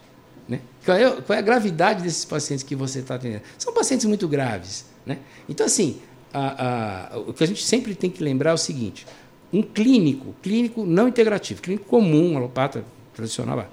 Né? 0.48 0.60
Qual, 0.84 0.96
é, 0.96 1.10
qual, 1.22 1.36
é, 1.36 1.38
a 1.38 1.42
gravidade 1.42 2.02
desses 2.02 2.24
pacientes 2.24 2.62
que 2.62 2.76
você 2.76 3.00
está 3.00 3.16
atendendo? 3.16 3.42
São 3.58 3.72
pacientes 3.72 4.06
muito 4.06 4.28
graves. 4.28 4.84
Né? 5.04 5.18
Então, 5.48 5.66
assim, 5.66 6.00
a, 6.32 7.14
a, 7.14 7.18
o 7.18 7.32
que 7.32 7.44
a 7.44 7.46
gente 7.46 7.64
sempre 7.64 7.94
tem 7.94 8.10
que 8.10 8.22
lembrar 8.22 8.50
é 8.50 8.54
o 8.54 8.58
seguinte: 8.58 9.06
um 9.52 9.62
clínico, 9.62 10.34
clínico 10.42 10.84
não 10.84 11.08
integrativo, 11.08 11.60
clínico 11.60 11.86
comum, 11.86 12.36
alopata 12.36 12.84
tradicional, 13.14 13.68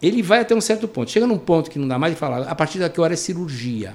ele 0.00 0.22
vai 0.22 0.40
até 0.40 0.54
um 0.54 0.60
certo 0.60 0.86
ponto. 0.86 1.10
Chega 1.10 1.26
num 1.26 1.38
ponto 1.38 1.70
que 1.70 1.78
não 1.78 1.88
dá 1.88 1.98
mais 1.98 2.14
de 2.14 2.18
falar, 2.18 2.42
a 2.42 2.54
partir 2.54 2.78
daqui 2.78 3.00
hora 3.00 3.14
é 3.14 3.16
cirurgia. 3.16 3.94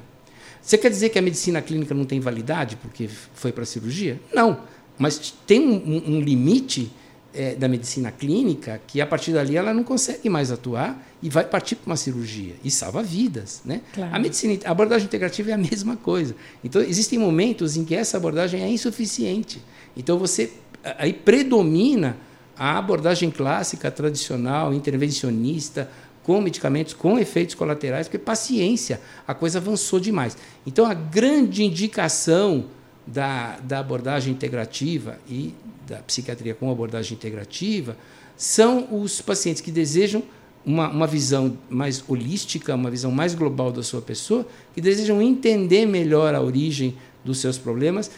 Você 0.62 0.78
quer 0.78 0.90
dizer 0.90 1.10
que 1.10 1.18
a 1.18 1.22
medicina 1.22 1.62
clínica 1.62 1.94
não 1.94 2.06
tem 2.06 2.20
validade 2.20 2.76
porque 2.76 3.10
foi 3.34 3.52
para 3.52 3.64
a 3.64 3.66
cirurgia? 3.66 4.20
Não. 4.34 4.60
Mas 4.98 5.34
tem 5.48 5.62
um, 5.68 6.16
um 6.16 6.22
limite 6.22 6.92
é, 7.34 7.56
da 7.56 7.68
medicina 7.68 8.12
clínica 8.12 8.82
que 8.88 9.00
a 9.00 9.08
partir 9.08 9.32
dali 9.32 9.56
ela 9.56 9.74
não 9.74 9.84
consegue 9.84 10.30
mais 10.30 10.52
atuar 10.52 11.08
e 11.22 11.30
vai 11.30 11.46
partir 11.46 11.76
para 11.76 11.88
uma 11.88 11.96
cirurgia 11.96 12.56
e 12.64 12.72
salva 12.72 13.04
vidas, 13.04 13.62
né? 13.64 13.82
Claro. 13.94 14.16
A 14.16 14.20
medicina, 14.20 14.58
a 14.66 14.72
abordagem 14.72 15.06
integrativa 15.06 15.52
é 15.52 15.54
a 15.54 15.58
mesma 15.58 15.96
coisa. 15.96 16.36
Então 16.64 16.82
existem 16.82 17.20
momentos 17.20 17.78
em 17.78 17.86
que 17.86 17.96
essa 17.96 18.18
abordagem 18.18 18.62
é 18.62 18.70
insuficiente. 18.70 19.62
Então 19.96 20.18
você 20.18 20.52
aí 20.98 21.14
predomina 21.14 22.18
a 22.58 22.78
abordagem 22.78 23.32
clássica, 23.32 23.90
tradicional, 23.90 24.74
intervencionista, 24.74 25.90
com 26.30 26.40
medicamentos 26.40 26.94
com 26.94 27.18
efeitos 27.18 27.56
colaterais, 27.56 28.08
porque 28.08 28.20
paciência, 28.20 29.02
a 29.28 29.34
coisa 29.34 29.58
avançou 29.58 30.00
demais. 30.00 30.38
Então, 30.64 30.86
a 30.86 30.94
grande 30.94 31.64
indicação 31.64 32.66
da, 33.08 33.58
da 33.62 33.80
abordagem 33.80 34.32
integrativa 34.32 35.18
e 35.28 35.56
da 35.88 35.98
psiquiatria 36.04 36.54
com 36.54 36.70
abordagem 36.70 37.14
integrativa 37.14 37.98
são 38.38 38.88
os 38.92 39.22
pacientes 39.22 39.60
que 39.60 39.72
desejam 39.72 40.22
uma, 40.64 40.90
uma 40.90 41.08
visão 41.08 41.58
mais 41.68 42.04
holística, 42.08 42.76
uma 42.76 42.92
visão 42.92 43.10
mais 43.10 43.34
global 43.34 43.72
da 43.72 43.82
sua 43.82 44.00
pessoa, 44.00 44.46
que 44.76 44.82
desejam 44.82 45.20
entender 45.24 45.88
melhor 45.88 46.36
a 46.36 46.42
origem 46.42 46.96
dos 47.26 47.40
seus 47.40 47.58
problemas. 47.58 48.12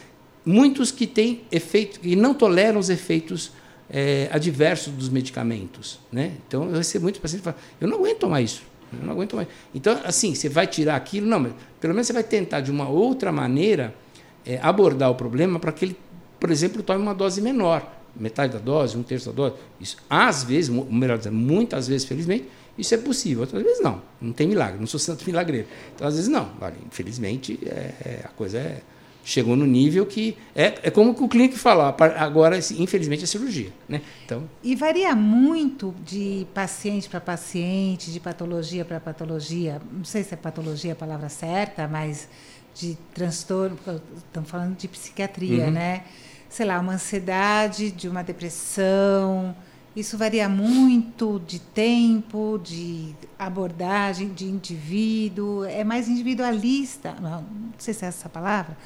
Muitos 0.45 0.91
que 0.91 1.07
têm 1.07 1.43
efeito, 1.49 2.01
que 2.01 2.13
não 2.13 2.33
toleram 2.33 2.77
os 2.77 2.89
efeitos 2.89 3.53
é, 3.91 4.29
adversos 4.31 4.93
dos 4.93 5.09
medicamentos. 5.09 5.99
Né? 6.11 6.33
Então, 6.47 6.69
eu 6.69 6.77
recebo 6.77 7.03
muitos 7.03 7.21
pacientes 7.21 7.45
que 7.45 7.51
falam, 7.51 7.59
eu 7.79 7.87
não 7.87 7.97
aguento 7.97 8.19
tomar 8.19 8.41
isso. 8.41 8.63
Eu 8.91 9.05
não 9.05 9.13
aguento 9.13 9.35
mais. 9.35 9.47
Então, 9.73 9.99
assim, 10.03 10.33
você 10.33 10.49
vai 10.49 10.67
tirar 10.67 10.95
aquilo? 10.95 11.27
Não, 11.27 11.39
mas 11.39 11.53
pelo 11.79 11.93
menos 11.93 12.07
você 12.07 12.13
vai 12.13 12.23
tentar, 12.23 12.61
de 12.61 12.71
uma 12.71 12.89
outra 12.89 13.31
maneira, 13.31 13.93
é, 14.45 14.59
abordar 14.61 15.09
o 15.09 15.15
problema 15.15 15.59
para 15.59 15.71
que 15.71 15.85
ele, 15.85 15.97
por 16.39 16.51
exemplo, 16.51 16.81
tome 16.81 17.01
uma 17.01 17.13
dose 17.13 17.41
menor. 17.41 17.99
Metade 18.13 18.53
da 18.53 18.59
dose, 18.59 18.97
um 18.97 19.03
terço 19.03 19.29
da 19.29 19.35
dose. 19.35 19.55
Isso, 19.79 19.95
às 20.09 20.43
vezes, 20.43 20.69
melhor 20.69 21.17
dizendo, 21.17 21.37
muitas 21.37 21.87
vezes, 21.87 22.05
felizmente, 22.05 22.45
isso 22.77 22.93
é 22.93 22.97
possível. 22.97 23.41
Outras 23.41 23.63
vezes, 23.63 23.81
não. 23.81 24.01
Não 24.19 24.33
tem 24.33 24.47
milagre. 24.47 24.77
Não 24.79 24.87
sou 24.87 24.99
santo 24.99 25.23
milagreiro. 25.27 25.67
Então, 25.95 26.05
às 26.05 26.15
vezes, 26.15 26.29
não. 26.29 26.51
Infelizmente, 26.85 27.57
é, 27.65 27.93
é, 28.03 28.21
a 28.25 28.29
coisa 28.29 28.57
é 28.57 28.81
chegou 29.23 29.55
no 29.55 29.65
nível 29.65 30.05
que 30.05 30.37
é, 30.55 30.79
é 30.83 30.91
como 30.91 31.11
o 31.11 31.29
clínico 31.29 31.55
fala, 31.55 31.95
agora 32.17 32.57
infelizmente 32.57 33.23
é 33.23 33.27
cirurgia, 33.27 33.71
né? 33.87 34.01
Então 34.25 34.49
e 34.63 34.75
varia 34.75 35.15
muito 35.15 35.93
de 36.05 36.47
paciente 36.53 37.07
para 37.07 37.21
paciente, 37.21 38.11
de 38.11 38.19
patologia 38.19 38.83
para 38.83 38.99
patologia. 38.99 39.81
Não 39.91 40.03
sei 40.03 40.23
se 40.23 40.33
é 40.33 40.37
patologia 40.37 40.93
a 40.93 40.95
palavra 40.95 41.29
certa, 41.29 41.87
mas 41.87 42.27
de 42.73 42.97
transtorno, 43.13 43.77
estamos 44.17 44.49
falando 44.49 44.77
de 44.77 44.87
psiquiatria, 44.87 45.65
uhum. 45.65 45.71
né? 45.71 46.03
Sei 46.49 46.65
lá, 46.65 46.79
uma 46.79 46.93
ansiedade, 46.93 47.91
de 47.91 48.07
uma 48.07 48.23
depressão. 48.23 49.55
Isso 49.95 50.17
varia 50.17 50.47
muito 50.47 51.41
de 51.45 51.59
tempo, 51.59 52.59
de 52.63 53.13
abordagem, 53.37 54.29
de 54.29 54.45
indivíduo. 54.45 55.65
É 55.65 55.83
mais 55.83 56.07
individualista. 56.07 57.13
Não, 57.21 57.41
não 57.41 57.73
sei 57.77 57.93
se 57.93 58.05
é 58.05 58.07
essa 58.07 58.29
palavra 58.29 58.77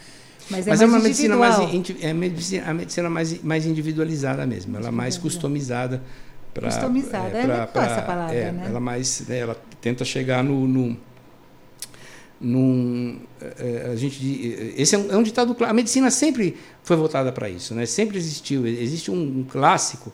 mas 0.50 0.68
é, 0.68 0.70
Mas 0.70 0.82
é 0.82 0.86
uma 0.86 1.00
medicina 1.00 1.36
mais 1.36 1.60
é 2.02 2.14
medicina, 2.14 2.70
a 2.70 2.74
medicina 2.74 3.10
mais, 3.10 3.42
mais 3.42 3.66
individualizada 3.66 4.46
mesmo, 4.46 4.78
ela 4.78 4.90
é 4.90 4.92
mais 4.92 5.18
customizada 5.18 6.02
para 6.54 6.70
customizada, 6.70 7.38
é, 7.38 7.42
é 7.42 7.46
pra, 7.46 7.68
pra, 7.68 7.86
essa 7.86 8.02
palavra, 8.02 8.36
é, 8.36 8.52
né? 8.52 8.66
Ela 8.68 8.80
mais, 8.80 9.28
né, 9.28 9.40
ela 9.40 9.58
tenta 9.82 10.06
chegar 10.06 10.44
no, 10.44 10.68
no 10.68 10.98
num, 12.40 13.22
é, 13.42 13.90
a 13.92 13.96
gente 13.96 14.74
esse 14.78 14.94
é 14.94 14.98
um, 14.98 15.12
é 15.12 15.18
um, 15.18 15.24
ditado. 15.24 15.56
A 15.66 15.74
medicina 15.74 16.12
sempre 16.12 16.58
foi 16.84 16.96
voltada 16.96 17.32
para 17.32 17.50
isso, 17.50 17.74
né? 17.74 17.86
Sempre 17.86 18.18
existiu. 18.18 18.68
Existe 18.68 19.10
um, 19.10 19.40
um 19.40 19.44
clássico 19.44 20.14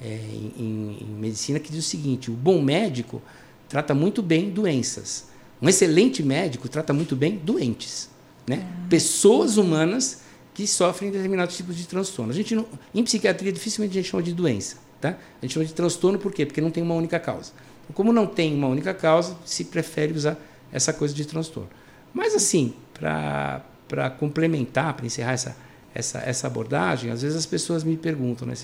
é, 0.00 0.06
em, 0.06 0.98
em, 1.00 1.06
medicina 1.18 1.58
que 1.58 1.70
diz 1.70 1.84
o 1.84 1.88
seguinte: 1.88 2.30
o 2.30 2.34
bom 2.34 2.62
médico 2.62 3.22
trata 3.68 3.94
muito 3.94 4.22
bem 4.22 4.50
doenças. 4.50 5.28
Um 5.60 5.68
excelente 5.68 6.22
médico 6.22 6.68
trata 6.68 6.92
muito 6.92 7.14
bem 7.14 7.36
doentes. 7.36 8.08
Né? 8.46 8.66
Pessoas 8.88 9.58
humanas 9.58 10.22
que 10.54 10.66
sofrem 10.66 11.10
determinados 11.10 11.56
tipos 11.56 11.76
de 11.76 11.86
transtorno. 11.86 12.32
A 12.32 12.34
gente 12.34 12.54
não, 12.54 12.66
em 12.94 13.04
psiquiatria, 13.04 13.52
dificilmente 13.52 13.92
a 13.92 14.00
gente 14.00 14.10
chama 14.10 14.22
de 14.22 14.32
doença. 14.32 14.76
Tá? 15.00 15.10
A 15.10 15.44
gente 15.44 15.54
chama 15.54 15.66
de 15.66 15.72
transtorno 15.72 16.18
por 16.18 16.32
quê? 16.32 16.44
Porque 16.44 16.60
não 16.60 16.70
tem 16.70 16.82
uma 16.82 16.94
única 16.94 17.18
causa. 17.18 17.52
Então, 17.84 17.94
como 17.94 18.12
não 18.12 18.26
tem 18.26 18.54
uma 18.54 18.68
única 18.68 18.92
causa, 18.92 19.36
se 19.44 19.64
prefere 19.64 20.12
usar 20.12 20.38
essa 20.72 20.92
coisa 20.92 21.14
de 21.14 21.24
transtorno. 21.24 21.68
Mas, 22.12 22.34
assim, 22.34 22.74
para 22.92 24.10
complementar, 24.18 24.94
para 24.94 25.06
encerrar 25.06 25.32
essa, 25.32 25.56
essa, 25.94 26.18
essa 26.18 26.46
abordagem, 26.46 27.10
às 27.10 27.22
vezes 27.22 27.36
as 27.36 27.46
pessoas 27.46 27.84
me 27.84 27.96
perguntam, 27.96 28.46
né, 28.46 28.54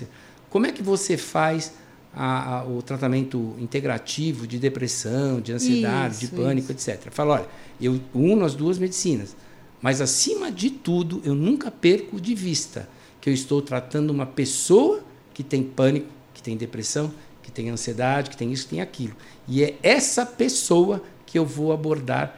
como 0.49 0.65
é 0.65 0.71
que 0.71 0.81
você 0.81 1.17
faz 1.17 1.73
a, 2.13 2.59
a, 2.59 2.65
o 2.65 2.81
tratamento 2.81 3.55
integrativo 3.59 4.47
de 4.47 4.57
depressão, 4.57 5.39
de 5.39 5.53
ansiedade, 5.53 6.15
isso, 6.15 6.25
de 6.27 6.41
pânico, 6.41 6.71
isso. 6.71 6.89
etc. 6.89 7.11
Fala, 7.11 7.35
olha, 7.35 7.47
eu 7.79 8.01
uno 8.13 8.43
as 8.43 8.55
duas 8.55 8.79
medicinas. 8.79 9.35
Mas, 9.81 10.01
acima 10.01 10.51
de 10.51 10.71
tudo, 10.71 11.21
eu 11.23 11.35
nunca 11.35 11.69
perco 11.69 12.19
de 12.19 12.33
vista 12.33 12.89
que 13.21 13.29
eu 13.29 13.33
estou 13.33 13.61
tratando 13.61 14.09
uma 14.09 14.25
pessoa 14.25 15.03
que 15.33 15.43
tem 15.43 15.61
pânico, 15.61 16.07
que 16.33 16.41
tem 16.41 16.57
depressão, 16.57 17.13
que 17.43 17.51
tem 17.51 17.69
ansiedade, 17.69 18.31
que 18.31 18.37
tem 18.37 18.51
isso, 18.51 18.63
que 18.63 18.71
tem 18.71 18.81
aquilo. 18.81 19.15
E 19.47 19.63
é 19.63 19.77
essa 19.83 20.25
pessoa 20.25 21.03
que 21.25 21.37
eu 21.37 21.45
vou 21.45 21.71
abordar, 21.71 22.35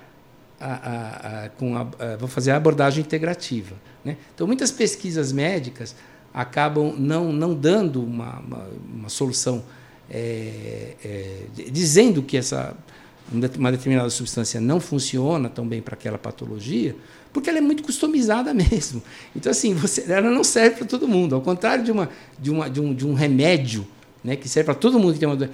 a, 0.59 0.73
a, 0.73 1.45
a, 1.45 1.49
com 1.49 1.73
vou 2.19 2.27
fazer 2.27 2.51
a 2.51 2.57
abordagem 2.57 3.01
integrativa. 3.01 3.75
Né? 4.03 4.17
Então, 4.35 4.45
muitas 4.45 4.71
pesquisas 4.71 5.31
médicas 5.31 5.95
acabam 6.33 6.93
não, 6.97 7.31
não 7.31 7.53
dando 7.53 8.03
uma, 8.03 8.39
uma, 8.39 8.67
uma 8.93 9.09
solução 9.09 9.63
é, 10.09 10.95
é, 11.03 11.43
dizendo 11.71 12.23
que 12.23 12.37
essa 12.37 12.75
uma 13.31 13.71
determinada 13.71 14.09
substância 14.09 14.59
não 14.59 14.79
funciona 14.79 15.49
tão 15.49 15.67
bem 15.67 15.81
para 15.81 15.93
aquela 15.93 16.17
patologia, 16.17 16.95
porque 17.31 17.49
ela 17.49 17.59
é 17.59 17.61
muito 17.61 17.83
customizada 17.83 18.53
mesmo. 18.55 19.03
Então, 19.35 19.51
assim, 19.51 19.73
você, 19.73 20.11
ela 20.11 20.31
não 20.31 20.43
serve 20.43 20.77
para 20.77 20.87
todo 20.87 21.07
mundo. 21.07 21.35
Ao 21.35 21.41
contrário 21.41 21.83
de, 21.83 21.91
uma, 21.91 22.09
de, 22.39 22.49
uma, 22.49 22.69
de, 22.69 22.81
um, 22.81 22.93
de 22.93 23.05
um 23.05 23.13
remédio 23.13 23.85
né, 24.23 24.35
que 24.35 24.49
serve 24.49 24.65
para 24.65 24.75
todo 24.75 24.99
mundo 24.99 25.13
que 25.13 25.19
tem 25.19 25.29
uma 25.29 25.35
doença. 25.35 25.53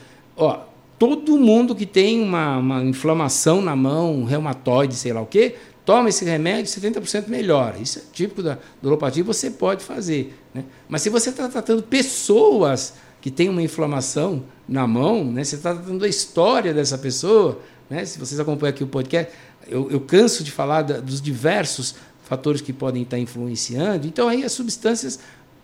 Todo 0.97 1.37
mundo 1.37 1.75
que 1.75 1.85
tem 1.85 2.21
uma, 2.21 2.57
uma 2.57 2.83
inflamação 2.83 3.61
na 3.61 3.75
mão, 3.75 4.21
um 4.21 4.23
reumatoide, 4.23 4.95
sei 4.95 5.11
lá 5.11 5.19
o 5.19 5.25
quê, 5.25 5.55
toma 5.85 6.09
esse 6.09 6.25
remédio, 6.25 6.65
70% 6.65 7.27
melhora. 7.27 7.77
Isso 7.77 7.99
é 7.99 8.01
típico 8.11 8.41
da, 8.41 8.57
alopatia, 8.83 9.23
você 9.23 9.51
pode 9.51 9.83
fazer. 9.83 10.37
Né? 10.53 10.65
Mas 10.89 11.03
se 11.03 11.09
você 11.09 11.29
está 11.29 11.47
tratando 11.47 11.83
pessoas 11.83 12.95
que 13.21 13.31
tem 13.31 13.47
uma 13.47 13.61
inflamação 13.61 14.43
na 14.67 14.85
mão, 14.85 15.23
né? 15.23 15.43
Você 15.43 15.55
está 15.55 15.73
dando 15.73 16.05
a 16.05 16.07
história 16.07 16.73
dessa 16.73 16.97
pessoa, 16.97 17.59
né? 17.89 18.05
Se 18.05 18.19
vocês 18.19 18.39
acompanham 18.39 18.69
aqui 18.69 18.83
o 18.83 18.87
podcast, 18.87 19.33
eu, 19.67 19.89
eu 19.89 19.99
canso 19.99 20.43
de 20.43 20.51
falar 20.51 20.83
da, 20.83 20.99
dos 20.99 21.21
diversos 21.21 21.95
fatores 22.23 22.61
que 22.61 22.73
podem 22.73 23.03
estar 23.03 23.17
influenciando. 23.17 24.05
Então 24.07 24.27
aí 24.27 24.43
as 24.43 24.51
substâncias 24.51 25.19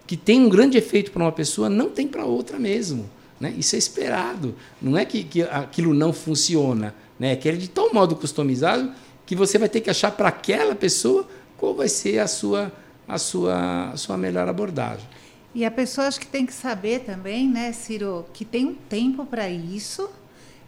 que 0.08 0.18
têm 0.18 0.42
um 0.42 0.50
grande 0.50 0.78
efeito 0.78 1.12
para 1.12 1.22
uma 1.22 1.32
pessoa 1.32 1.70
não 1.70 1.90
tem 1.90 2.08
para 2.08 2.26
outra 2.26 2.60
mesmo. 2.60 3.10
Né? 3.40 3.54
Isso 3.58 3.76
é 3.76 3.80
esperado. 3.80 4.56
Não 4.82 4.98
é 4.98 5.06
que, 5.06 5.24
que 5.24 5.42
aquilo 5.44 5.94
não 5.94 6.14
funciona. 6.14 6.94
Né? 7.20 7.34
É 7.34 7.36
que 7.36 7.50
é 7.50 7.52
de 7.52 7.68
tal 7.68 7.94
modo 7.94 8.16
customizado 8.16 8.92
que 9.32 9.36
você 9.36 9.58
vai 9.58 9.70
ter 9.70 9.80
que 9.80 9.90
achar 9.90 10.12
para 10.12 10.28
aquela 10.28 10.76
pessoa 10.76 11.26
qual 11.58 11.74
vai 11.74 11.88
ser 11.88 12.20
a 12.20 12.28
sua, 12.28 12.70
a 13.08 13.18
sua, 13.18 13.92
a 13.92 13.96
sua 13.96 14.18
melhor 14.18 14.46
abordagem. 14.50 15.08
E 15.56 15.64
a 15.64 15.72
pessoa 15.72 16.06
acho 16.08 16.20
que 16.20 16.28
tem 16.28 16.46
que 16.46 16.54
saber 16.54 17.06
também, 17.06 17.48
né, 17.48 17.72
Ciro, 17.72 18.26
que 18.34 18.44
tem 18.44 18.66
um 18.66 18.74
tempo 18.76 19.26
para 19.26 19.50
isso, 19.50 20.10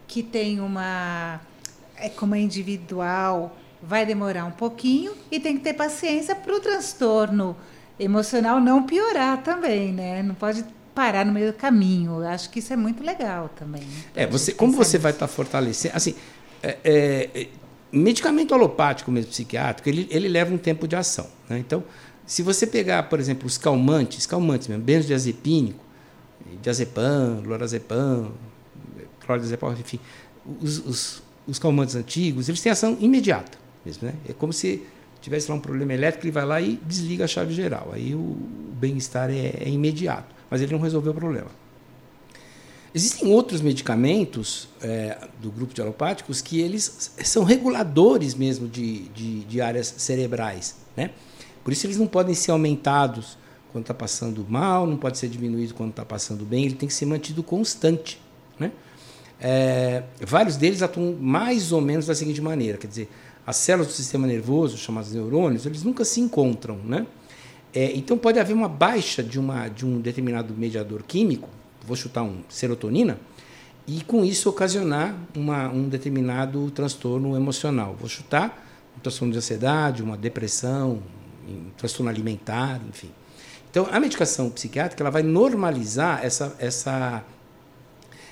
que 0.08 0.22
tem 0.22 0.60
uma. 0.60 1.42
É 1.94 2.08
como 2.08 2.34
é 2.34 2.40
individual, 2.40 3.54
vai 3.82 4.06
demorar 4.06 4.46
um 4.46 4.52
pouquinho 4.52 5.12
e 5.30 5.38
tem 5.38 5.58
que 5.58 5.62
ter 5.62 5.74
paciência 5.74 6.34
para 6.34 6.56
o 6.56 6.58
transtorno 6.58 7.54
emocional 8.00 8.62
não 8.62 8.84
piorar 8.84 9.42
também, 9.42 9.92
né? 9.92 10.22
Não 10.22 10.34
pode 10.34 10.64
parar 10.94 11.26
no 11.26 11.34
meio 11.34 11.52
do 11.52 11.58
caminho. 11.58 12.22
Eu 12.22 12.28
acho 12.28 12.48
que 12.48 12.60
isso 12.60 12.72
é 12.72 12.76
muito 12.76 13.04
legal 13.04 13.50
também. 13.54 13.82
É, 14.16 14.26
você, 14.26 14.54
como 14.54 14.72
você 14.72 14.96
vai 14.96 15.12
estar 15.12 15.26
tá 15.26 15.32
fortalecendo, 15.32 15.94
assim, 15.94 16.14
é, 16.62 16.78
é, 16.82 17.48
medicamento 17.94 18.54
alopático 18.54 19.10
mesmo 19.10 19.30
psiquiátrico, 19.30 19.88
ele, 19.88 20.06
ele 20.10 20.28
leva 20.28 20.52
um 20.52 20.58
tempo 20.58 20.86
de 20.86 20.96
ação. 20.96 21.28
Né? 21.48 21.58
Então, 21.58 21.82
se 22.26 22.42
você 22.42 22.66
pegar, 22.66 23.04
por 23.04 23.20
exemplo, 23.20 23.46
os 23.46 23.58
calmantes, 23.58 24.26
calmantes 24.26 24.68
mesmo, 24.68 24.82
benzodiazepínico, 24.82 25.82
diazepam, 26.62 27.42
lorazepam, 27.44 28.32
clorazepam, 29.20 29.72
enfim, 29.72 30.00
os, 30.60 30.78
os, 30.78 31.22
os 31.46 31.58
calmantes 31.58 31.94
antigos, 31.94 32.48
eles 32.48 32.60
têm 32.60 32.72
ação 32.72 32.96
imediata 33.00 33.58
mesmo, 33.84 34.08
né? 34.08 34.14
É 34.28 34.32
como 34.32 34.52
se 34.52 34.82
tivesse 35.20 35.50
lá 35.50 35.56
um 35.56 35.60
problema 35.60 35.92
elétrico, 35.92 36.26
ele 36.26 36.32
vai 36.32 36.44
lá 36.44 36.60
e 36.60 36.78
desliga 36.84 37.24
a 37.24 37.28
chave 37.28 37.54
geral. 37.54 37.90
Aí 37.92 38.14
o 38.14 38.36
bem-estar 38.78 39.30
é, 39.30 39.54
é 39.60 39.68
imediato 39.68 40.34
mas 40.54 40.62
ele 40.62 40.72
não 40.72 40.78
resolveu 40.78 41.10
o 41.10 41.14
problema. 41.14 41.48
Existem 42.94 43.32
outros 43.32 43.60
medicamentos 43.60 44.68
é, 44.80 45.18
do 45.42 45.50
grupo 45.50 45.74
de 45.74 45.82
alopáticos 45.82 46.40
que 46.40 46.60
eles 46.60 47.12
são 47.24 47.42
reguladores 47.42 48.36
mesmo 48.36 48.68
de, 48.68 49.08
de, 49.08 49.40
de 49.40 49.60
áreas 49.60 49.92
cerebrais. 49.98 50.76
Né? 50.96 51.10
Por 51.64 51.72
isso 51.72 51.86
eles 51.86 51.96
não 51.96 52.06
podem 52.06 52.34
ser 52.34 52.52
aumentados 52.52 53.36
quando 53.72 53.82
está 53.82 53.94
passando 53.94 54.46
mal, 54.48 54.86
não 54.86 54.96
pode 54.96 55.18
ser 55.18 55.28
diminuído 55.28 55.74
quando 55.74 55.90
está 55.90 56.04
passando 56.04 56.44
bem, 56.44 56.66
ele 56.66 56.76
tem 56.76 56.86
que 56.88 56.94
ser 56.94 57.06
mantido 57.06 57.42
constante. 57.42 58.20
Né? 58.56 58.70
É, 59.40 60.04
vários 60.20 60.56
deles 60.56 60.80
atuam 60.80 61.16
mais 61.20 61.72
ou 61.72 61.80
menos 61.80 62.06
da 62.06 62.14
seguinte 62.14 62.40
maneira, 62.40 62.78
quer 62.78 62.86
dizer, 62.86 63.08
as 63.44 63.56
células 63.56 63.88
do 63.88 63.92
sistema 63.92 64.26
nervoso, 64.26 64.78
chamadas 64.78 65.12
neurônios, 65.12 65.66
eles 65.66 65.82
nunca 65.82 66.04
se 66.04 66.20
encontram, 66.20 66.76
né? 66.76 67.06
É, 67.74 67.92
então 67.96 68.16
pode 68.16 68.38
haver 68.38 68.54
uma 68.54 68.68
baixa 68.68 69.22
de, 69.22 69.38
uma, 69.38 69.68
de 69.68 69.84
um 69.84 70.00
determinado 70.00 70.54
mediador 70.54 71.02
químico, 71.02 71.48
vou 71.86 71.96
chutar 71.96 72.22
um 72.22 72.42
serotonina, 72.48 73.18
e 73.86 74.00
com 74.02 74.24
isso 74.24 74.48
ocasionar 74.48 75.14
uma, 75.34 75.68
um 75.68 75.88
determinado 75.88 76.70
transtorno 76.70 77.36
emocional. 77.36 77.94
Vou 77.98 78.08
chutar 78.08 78.66
um 78.96 79.00
transtorno 79.00 79.32
de 79.32 79.38
ansiedade, 79.38 80.02
uma 80.02 80.16
depressão, 80.16 81.02
um 81.46 81.70
transtorno 81.76 82.10
alimentar, 82.10 82.80
enfim. 82.88 83.10
Então 83.70 83.86
a 83.90 84.00
medicação 84.00 84.48
psiquiátrica 84.50 85.02
ela 85.02 85.10
vai 85.10 85.22
normalizar 85.22 86.24
essa, 86.24 86.54
essa, 86.58 87.24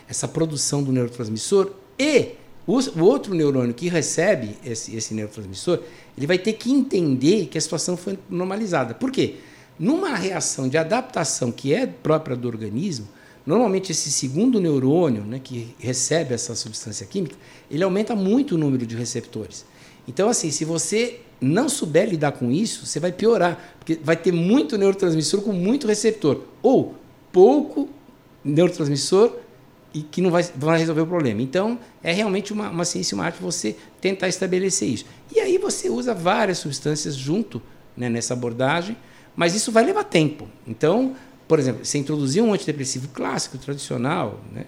essa 0.09 0.29
produção 0.29 0.83
do 0.83 0.93
neurotransmissor 0.93 1.73
e 1.99 2.37
o, 2.67 2.79
o 2.79 3.05
outro 3.05 3.35
neurônio 3.35 3.75
que 3.75 3.89
recebe 3.89 4.57
esse, 4.65 4.95
esse 4.95 5.13
neurotransmissor, 5.15 5.81
ele 6.17 6.27
vai 6.27 6.39
ter 6.39 6.53
que 6.53 6.71
entender 6.71 7.47
que 7.47 7.59
a 7.59 7.61
situação 7.61 7.97
foi 7.97 8.19
normalizada. 8.31 8.95
Por 8.95 9.11
quê? 9.11 9.37
Numa 9.79 10.15
reação 10.15 10.69
de 10.69 10.79
adaptação 10.79 11.51
que 11.51 11.75
é 11.75 11.87
própria 11.87 12.37
do 12.37 12.47
organismo, 12.47 13.09
normalmente 13.45 13.93
esse 13.93 14.11
segundo 14.11 14.61
neurônio, 14.61 15.23
né, 15.23 15.41
que 15.43 15.75
recebe 15.79 16.35
essa 16.35 16.55
substância 16.55 17.07
química, 17.07 17.37
ele 17.71 17.83
aumenta 17.83 18.15
muito 18.15 18.55
o 18.55 18.59
número 18.59 18.87
de 18.87 18.97
receptores. 18.97 19.65
Então, 20.07 20.29
assim, 20.29 20.51
se 20.51 20.65
você 20.65 21.21
não 21.41 21.69
souber 21.69 22.09
lidar 22.09 22.33
com 22.33 22.51
isso, 22.51 22.87
você 22.87 23.01
vai 23.01 23.13
piorar, 23.13 23.77
porque 23.79 23.99
vai 24.03 24.17
ter 24.17 24.33
muito 24.33 24.79
neurotransmissor 24.79 25.43
com 25.43 25.53
muito 25.53 25.87
receptor, 25.87 26.43
ou 26.63 26.95
pouco 27.33 27.89
neurotransmissor 28.45 29.37
e 29.95 30.03
que 30.03 30.21
não 30.21 30.31
vai, 30.31 30.43
vai 30.57 30.79
resolver 30.79 31.03
o 31.03 31.07
problema. 31.07 31.43
Então, 31.43 31.79
é 32.03 32.13
realmente 32.13 32.53
uma, 32.53 32.71
uma 32.71 32.85
ciência 32.85 33.15
e 33.15 33.17
uma 33.17 33.25
arte 33.25 33.43
você 33.43 33.77
tentar 34.01 34.29
estabelecer 34.29 34.89
isso. 34.89 35.05
E 35.35 35.41
aí 35.41 35.59
você 35.59 35.89
usa 35.89 36.15
várias 36.15 36.59
substâncias 36.59 37.15
junto 37.15 37.61
né, 37.97 38.09
nessa 38.09 38.35
abordagem, 38.35 38.97
mas 39.37 39.55
isso 39.55 39.71
vai 39.71 39.85
levar 39.85 40.05
tempo. 40.05 40.49
Então, 40.67 41.15
por 41.47 41.59
exemplo, 41.59 41.85
você 41.85 41.99
introduzir 41.99 42.43
um 42.43 42.53
antidepressivo 42.53 43.09
clássico, 43.09 43.59
tradicional, 43.59 44.41
né, 44.53 44.65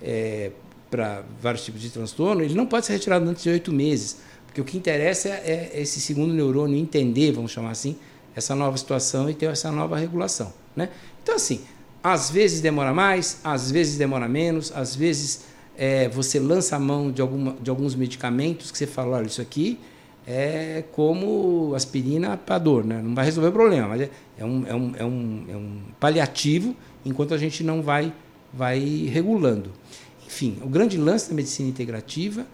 é, 0.00 0.50
para 0.90 1.22
vários 1.40 1.64
tipos 1.64 1.80
de 1.80 1.90
transtorno, 1.90 2.42
ele 2.42 2.54
não 2.54 2.66
pode 2.66 2.86
ser 2.86 2.92
retirado 2.92 3.28
antes 3.28 3.42
de 3.42 3.50
oito 3.50 3.72
meses, 3.72 4.18
porque 4.46 4.60
o 4.60 4.64
que 4.64 4.76
interessa 4.76 5.28
é, 5.28 5.70
é 5.72 5.80
esse 5.82 6.00
segundo 6.00 6.32
neurônio 6.32 6.78
entender, 6.78 7.32
vamos 7.32 7.50
chamar 7.50 7.70
assim, 7.70 7.96
essa 8.34 8.54
nova 8.54 8.76
situação 8.76 9.28
e 9.28 9.34
ter 9.34 9.46
essa 9.46 9.70
nova 9.72 9.96
regulação. 9.98 10.52
Né? 10.74 10.90
Então, 11.22 11.34
assim, 11.34 11.62
às 12.02 12.30
vezes 12.30 12.60
demora 12.60 12.92
mais, 12.94 13.40
às 13.42 13.70
vezes 13.70 13.96
demora 13.96 14.28
menos, 14.28 14.70
às 14.74 14.94
vezes 14.94 15.46
é, 15.76 16.08
você 16.08 16.38
lança 16.38 16.76
a 16.76 16.78
mão 16.78 17.10
de, 17.10 17.20
alguma, 17.20 17.56
de 17.60 17.68
alguns 17.68 17.94
medicamentos 17.94 18.70
que 18.70 18.78
você 18.78 18.86
fala, 18.86 19.16
olha, 19.16 19.26
isso 19.26 19.40
aqui 19.40 19.78
é 20.26 20.82
como 20.92 21.72
aspirina 21.74 22.36
para 22.36 22.58
dor, 22.58 22.84
né? 22.84 23.00
não 23.00 23.14
vai 23.14 23.24
resolver 23.24 23.50
o 23.50 23.52
problema, 23.52 23.88
mas 23.88 24.00
é, 24.00 24.10
é, 24.38 24.44
um, 24.44 24.66
é, 24.66 24.74
um, 24.74 24.92
é, 24.98 25.04
um, 25.04 25.44
é 25.48 25.56
um 25.56 25.80
paliativo 26.00 26.74
enquanto 27.04 27.32
a 27.32 27.38
gente 27.38 27.62
não 27.62 27.80
vai, 27.80 28.12
vai 28.52 28.80
regulando. 29.12 29.70
Enfim, 30.26 30.58
o 30.62 30.68
grande 30.68 30.98
lance 30.98 31.28
da 31.28 31.34
medicina 31.34 31.68
integrativa, 31.68 32.44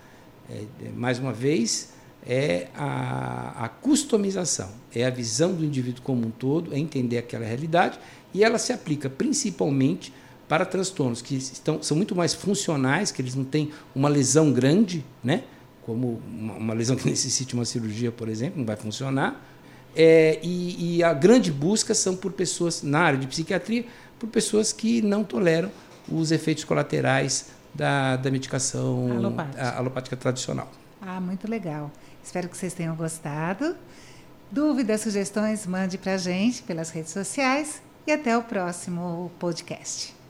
é, 0.51 0.65
é 0.85 0.89
mais 0.95 1.19
uma 1.19 1.33
vez, 1.33 1.93
é 2.27 2.69
a, 2.77 3.65
a 3.65 3.69
customização, 3.69 4.71
é 4.95 5.05
a 5.07 5.11
visão 5.11 5.55
do 5.55 5.65
indivíduo 5.65 6.03
como 6.03 6.27
um 6.27 6.31
todo, 6.31 6.75
é 6.75 6.79
entender 6.79 7.19
aquela 7.19 7.47
realidade 7.47 7.99
e 8.35 8.45
ela 8.45 8.59
se 8.59 8.73
aplica 8.73 9.09
principalmente 9.09 10.13
para 10.47 10.67
transtornos 10.67 11.23
que 11.23 11.35
estão, 11.35 11.83
são 11.83 11.97
muito 11.97 12.15
mais 12.15 12.35
funcionais, 12.35 13.11
que 13.11 13.23
eles 13.23 13.35
não 13.35 13.45
têm 13.45 13.71
uma 13.95 14.09
lesão 14.11 14.53
grande, 14.53 15.03
né? 15.25 15.45
Como 15.85 16.21
uma, 16.27 16.75
lesão 16.75 16.97
que 16.97 17.07
necessite 17.11 17.55
uma 17.55 17.65
cirurgia, 17.65 18.11
por 18.11 18.29
exemplo, 18.29 18.59
não 18.59 18.67
vai 18.67 18.77
funcionar. 18.77 19.41
É, 19.95 20.39
e, 20.43 20.97
e, 20.97 21.05
a 21.05 21.13
grande 21.13 21.53
busca 21.53 21.95
são 21.95 22.17
por 22.17 22.33
pessoas, 22.33 22.83
na 22.83 23.01
área 23.01 23.19
de 23.19 23.27
psiquiatria, 23.27 23.85
por 24.19 24.29
pessoas 24.29 24.73
que 24.73 25.03
não 25.03 25.23
toleram 25.23 25.71
os 26.09 26.33
efeitos 26.33 26.65
colaterais 26.65 27.51
da, 27.75 28.17
da 28.17 28.31
medicação 28.31 29.11
alopática. 29.13 29.71
alopática 29.71 30.17
tradicional. 30.17 30.71
Ah, 31.01 31.21
muito 31.21 31.49
legal. 31.49 31.91
Espero 32.23 32.49
que 32.49 32.57
vocês 32.57 32.73
tenham 32.73 32.95
gostado. 32.97 33.77
Dúvidas, 34.51 35.01
sugestões, 35.01 35.67
mande 35.67 35.99
para 35.99 36.15
a 36.15 36.19
gente 36.19 36.63
pelas 36.63 36.91
redes 36.91 37.13
sociais 37.13 37.83
e 38.07 38.13
até 38.13 38.37
o 38.37 38.43
próximo 38.43 39.31
podcast. 39.39 40.22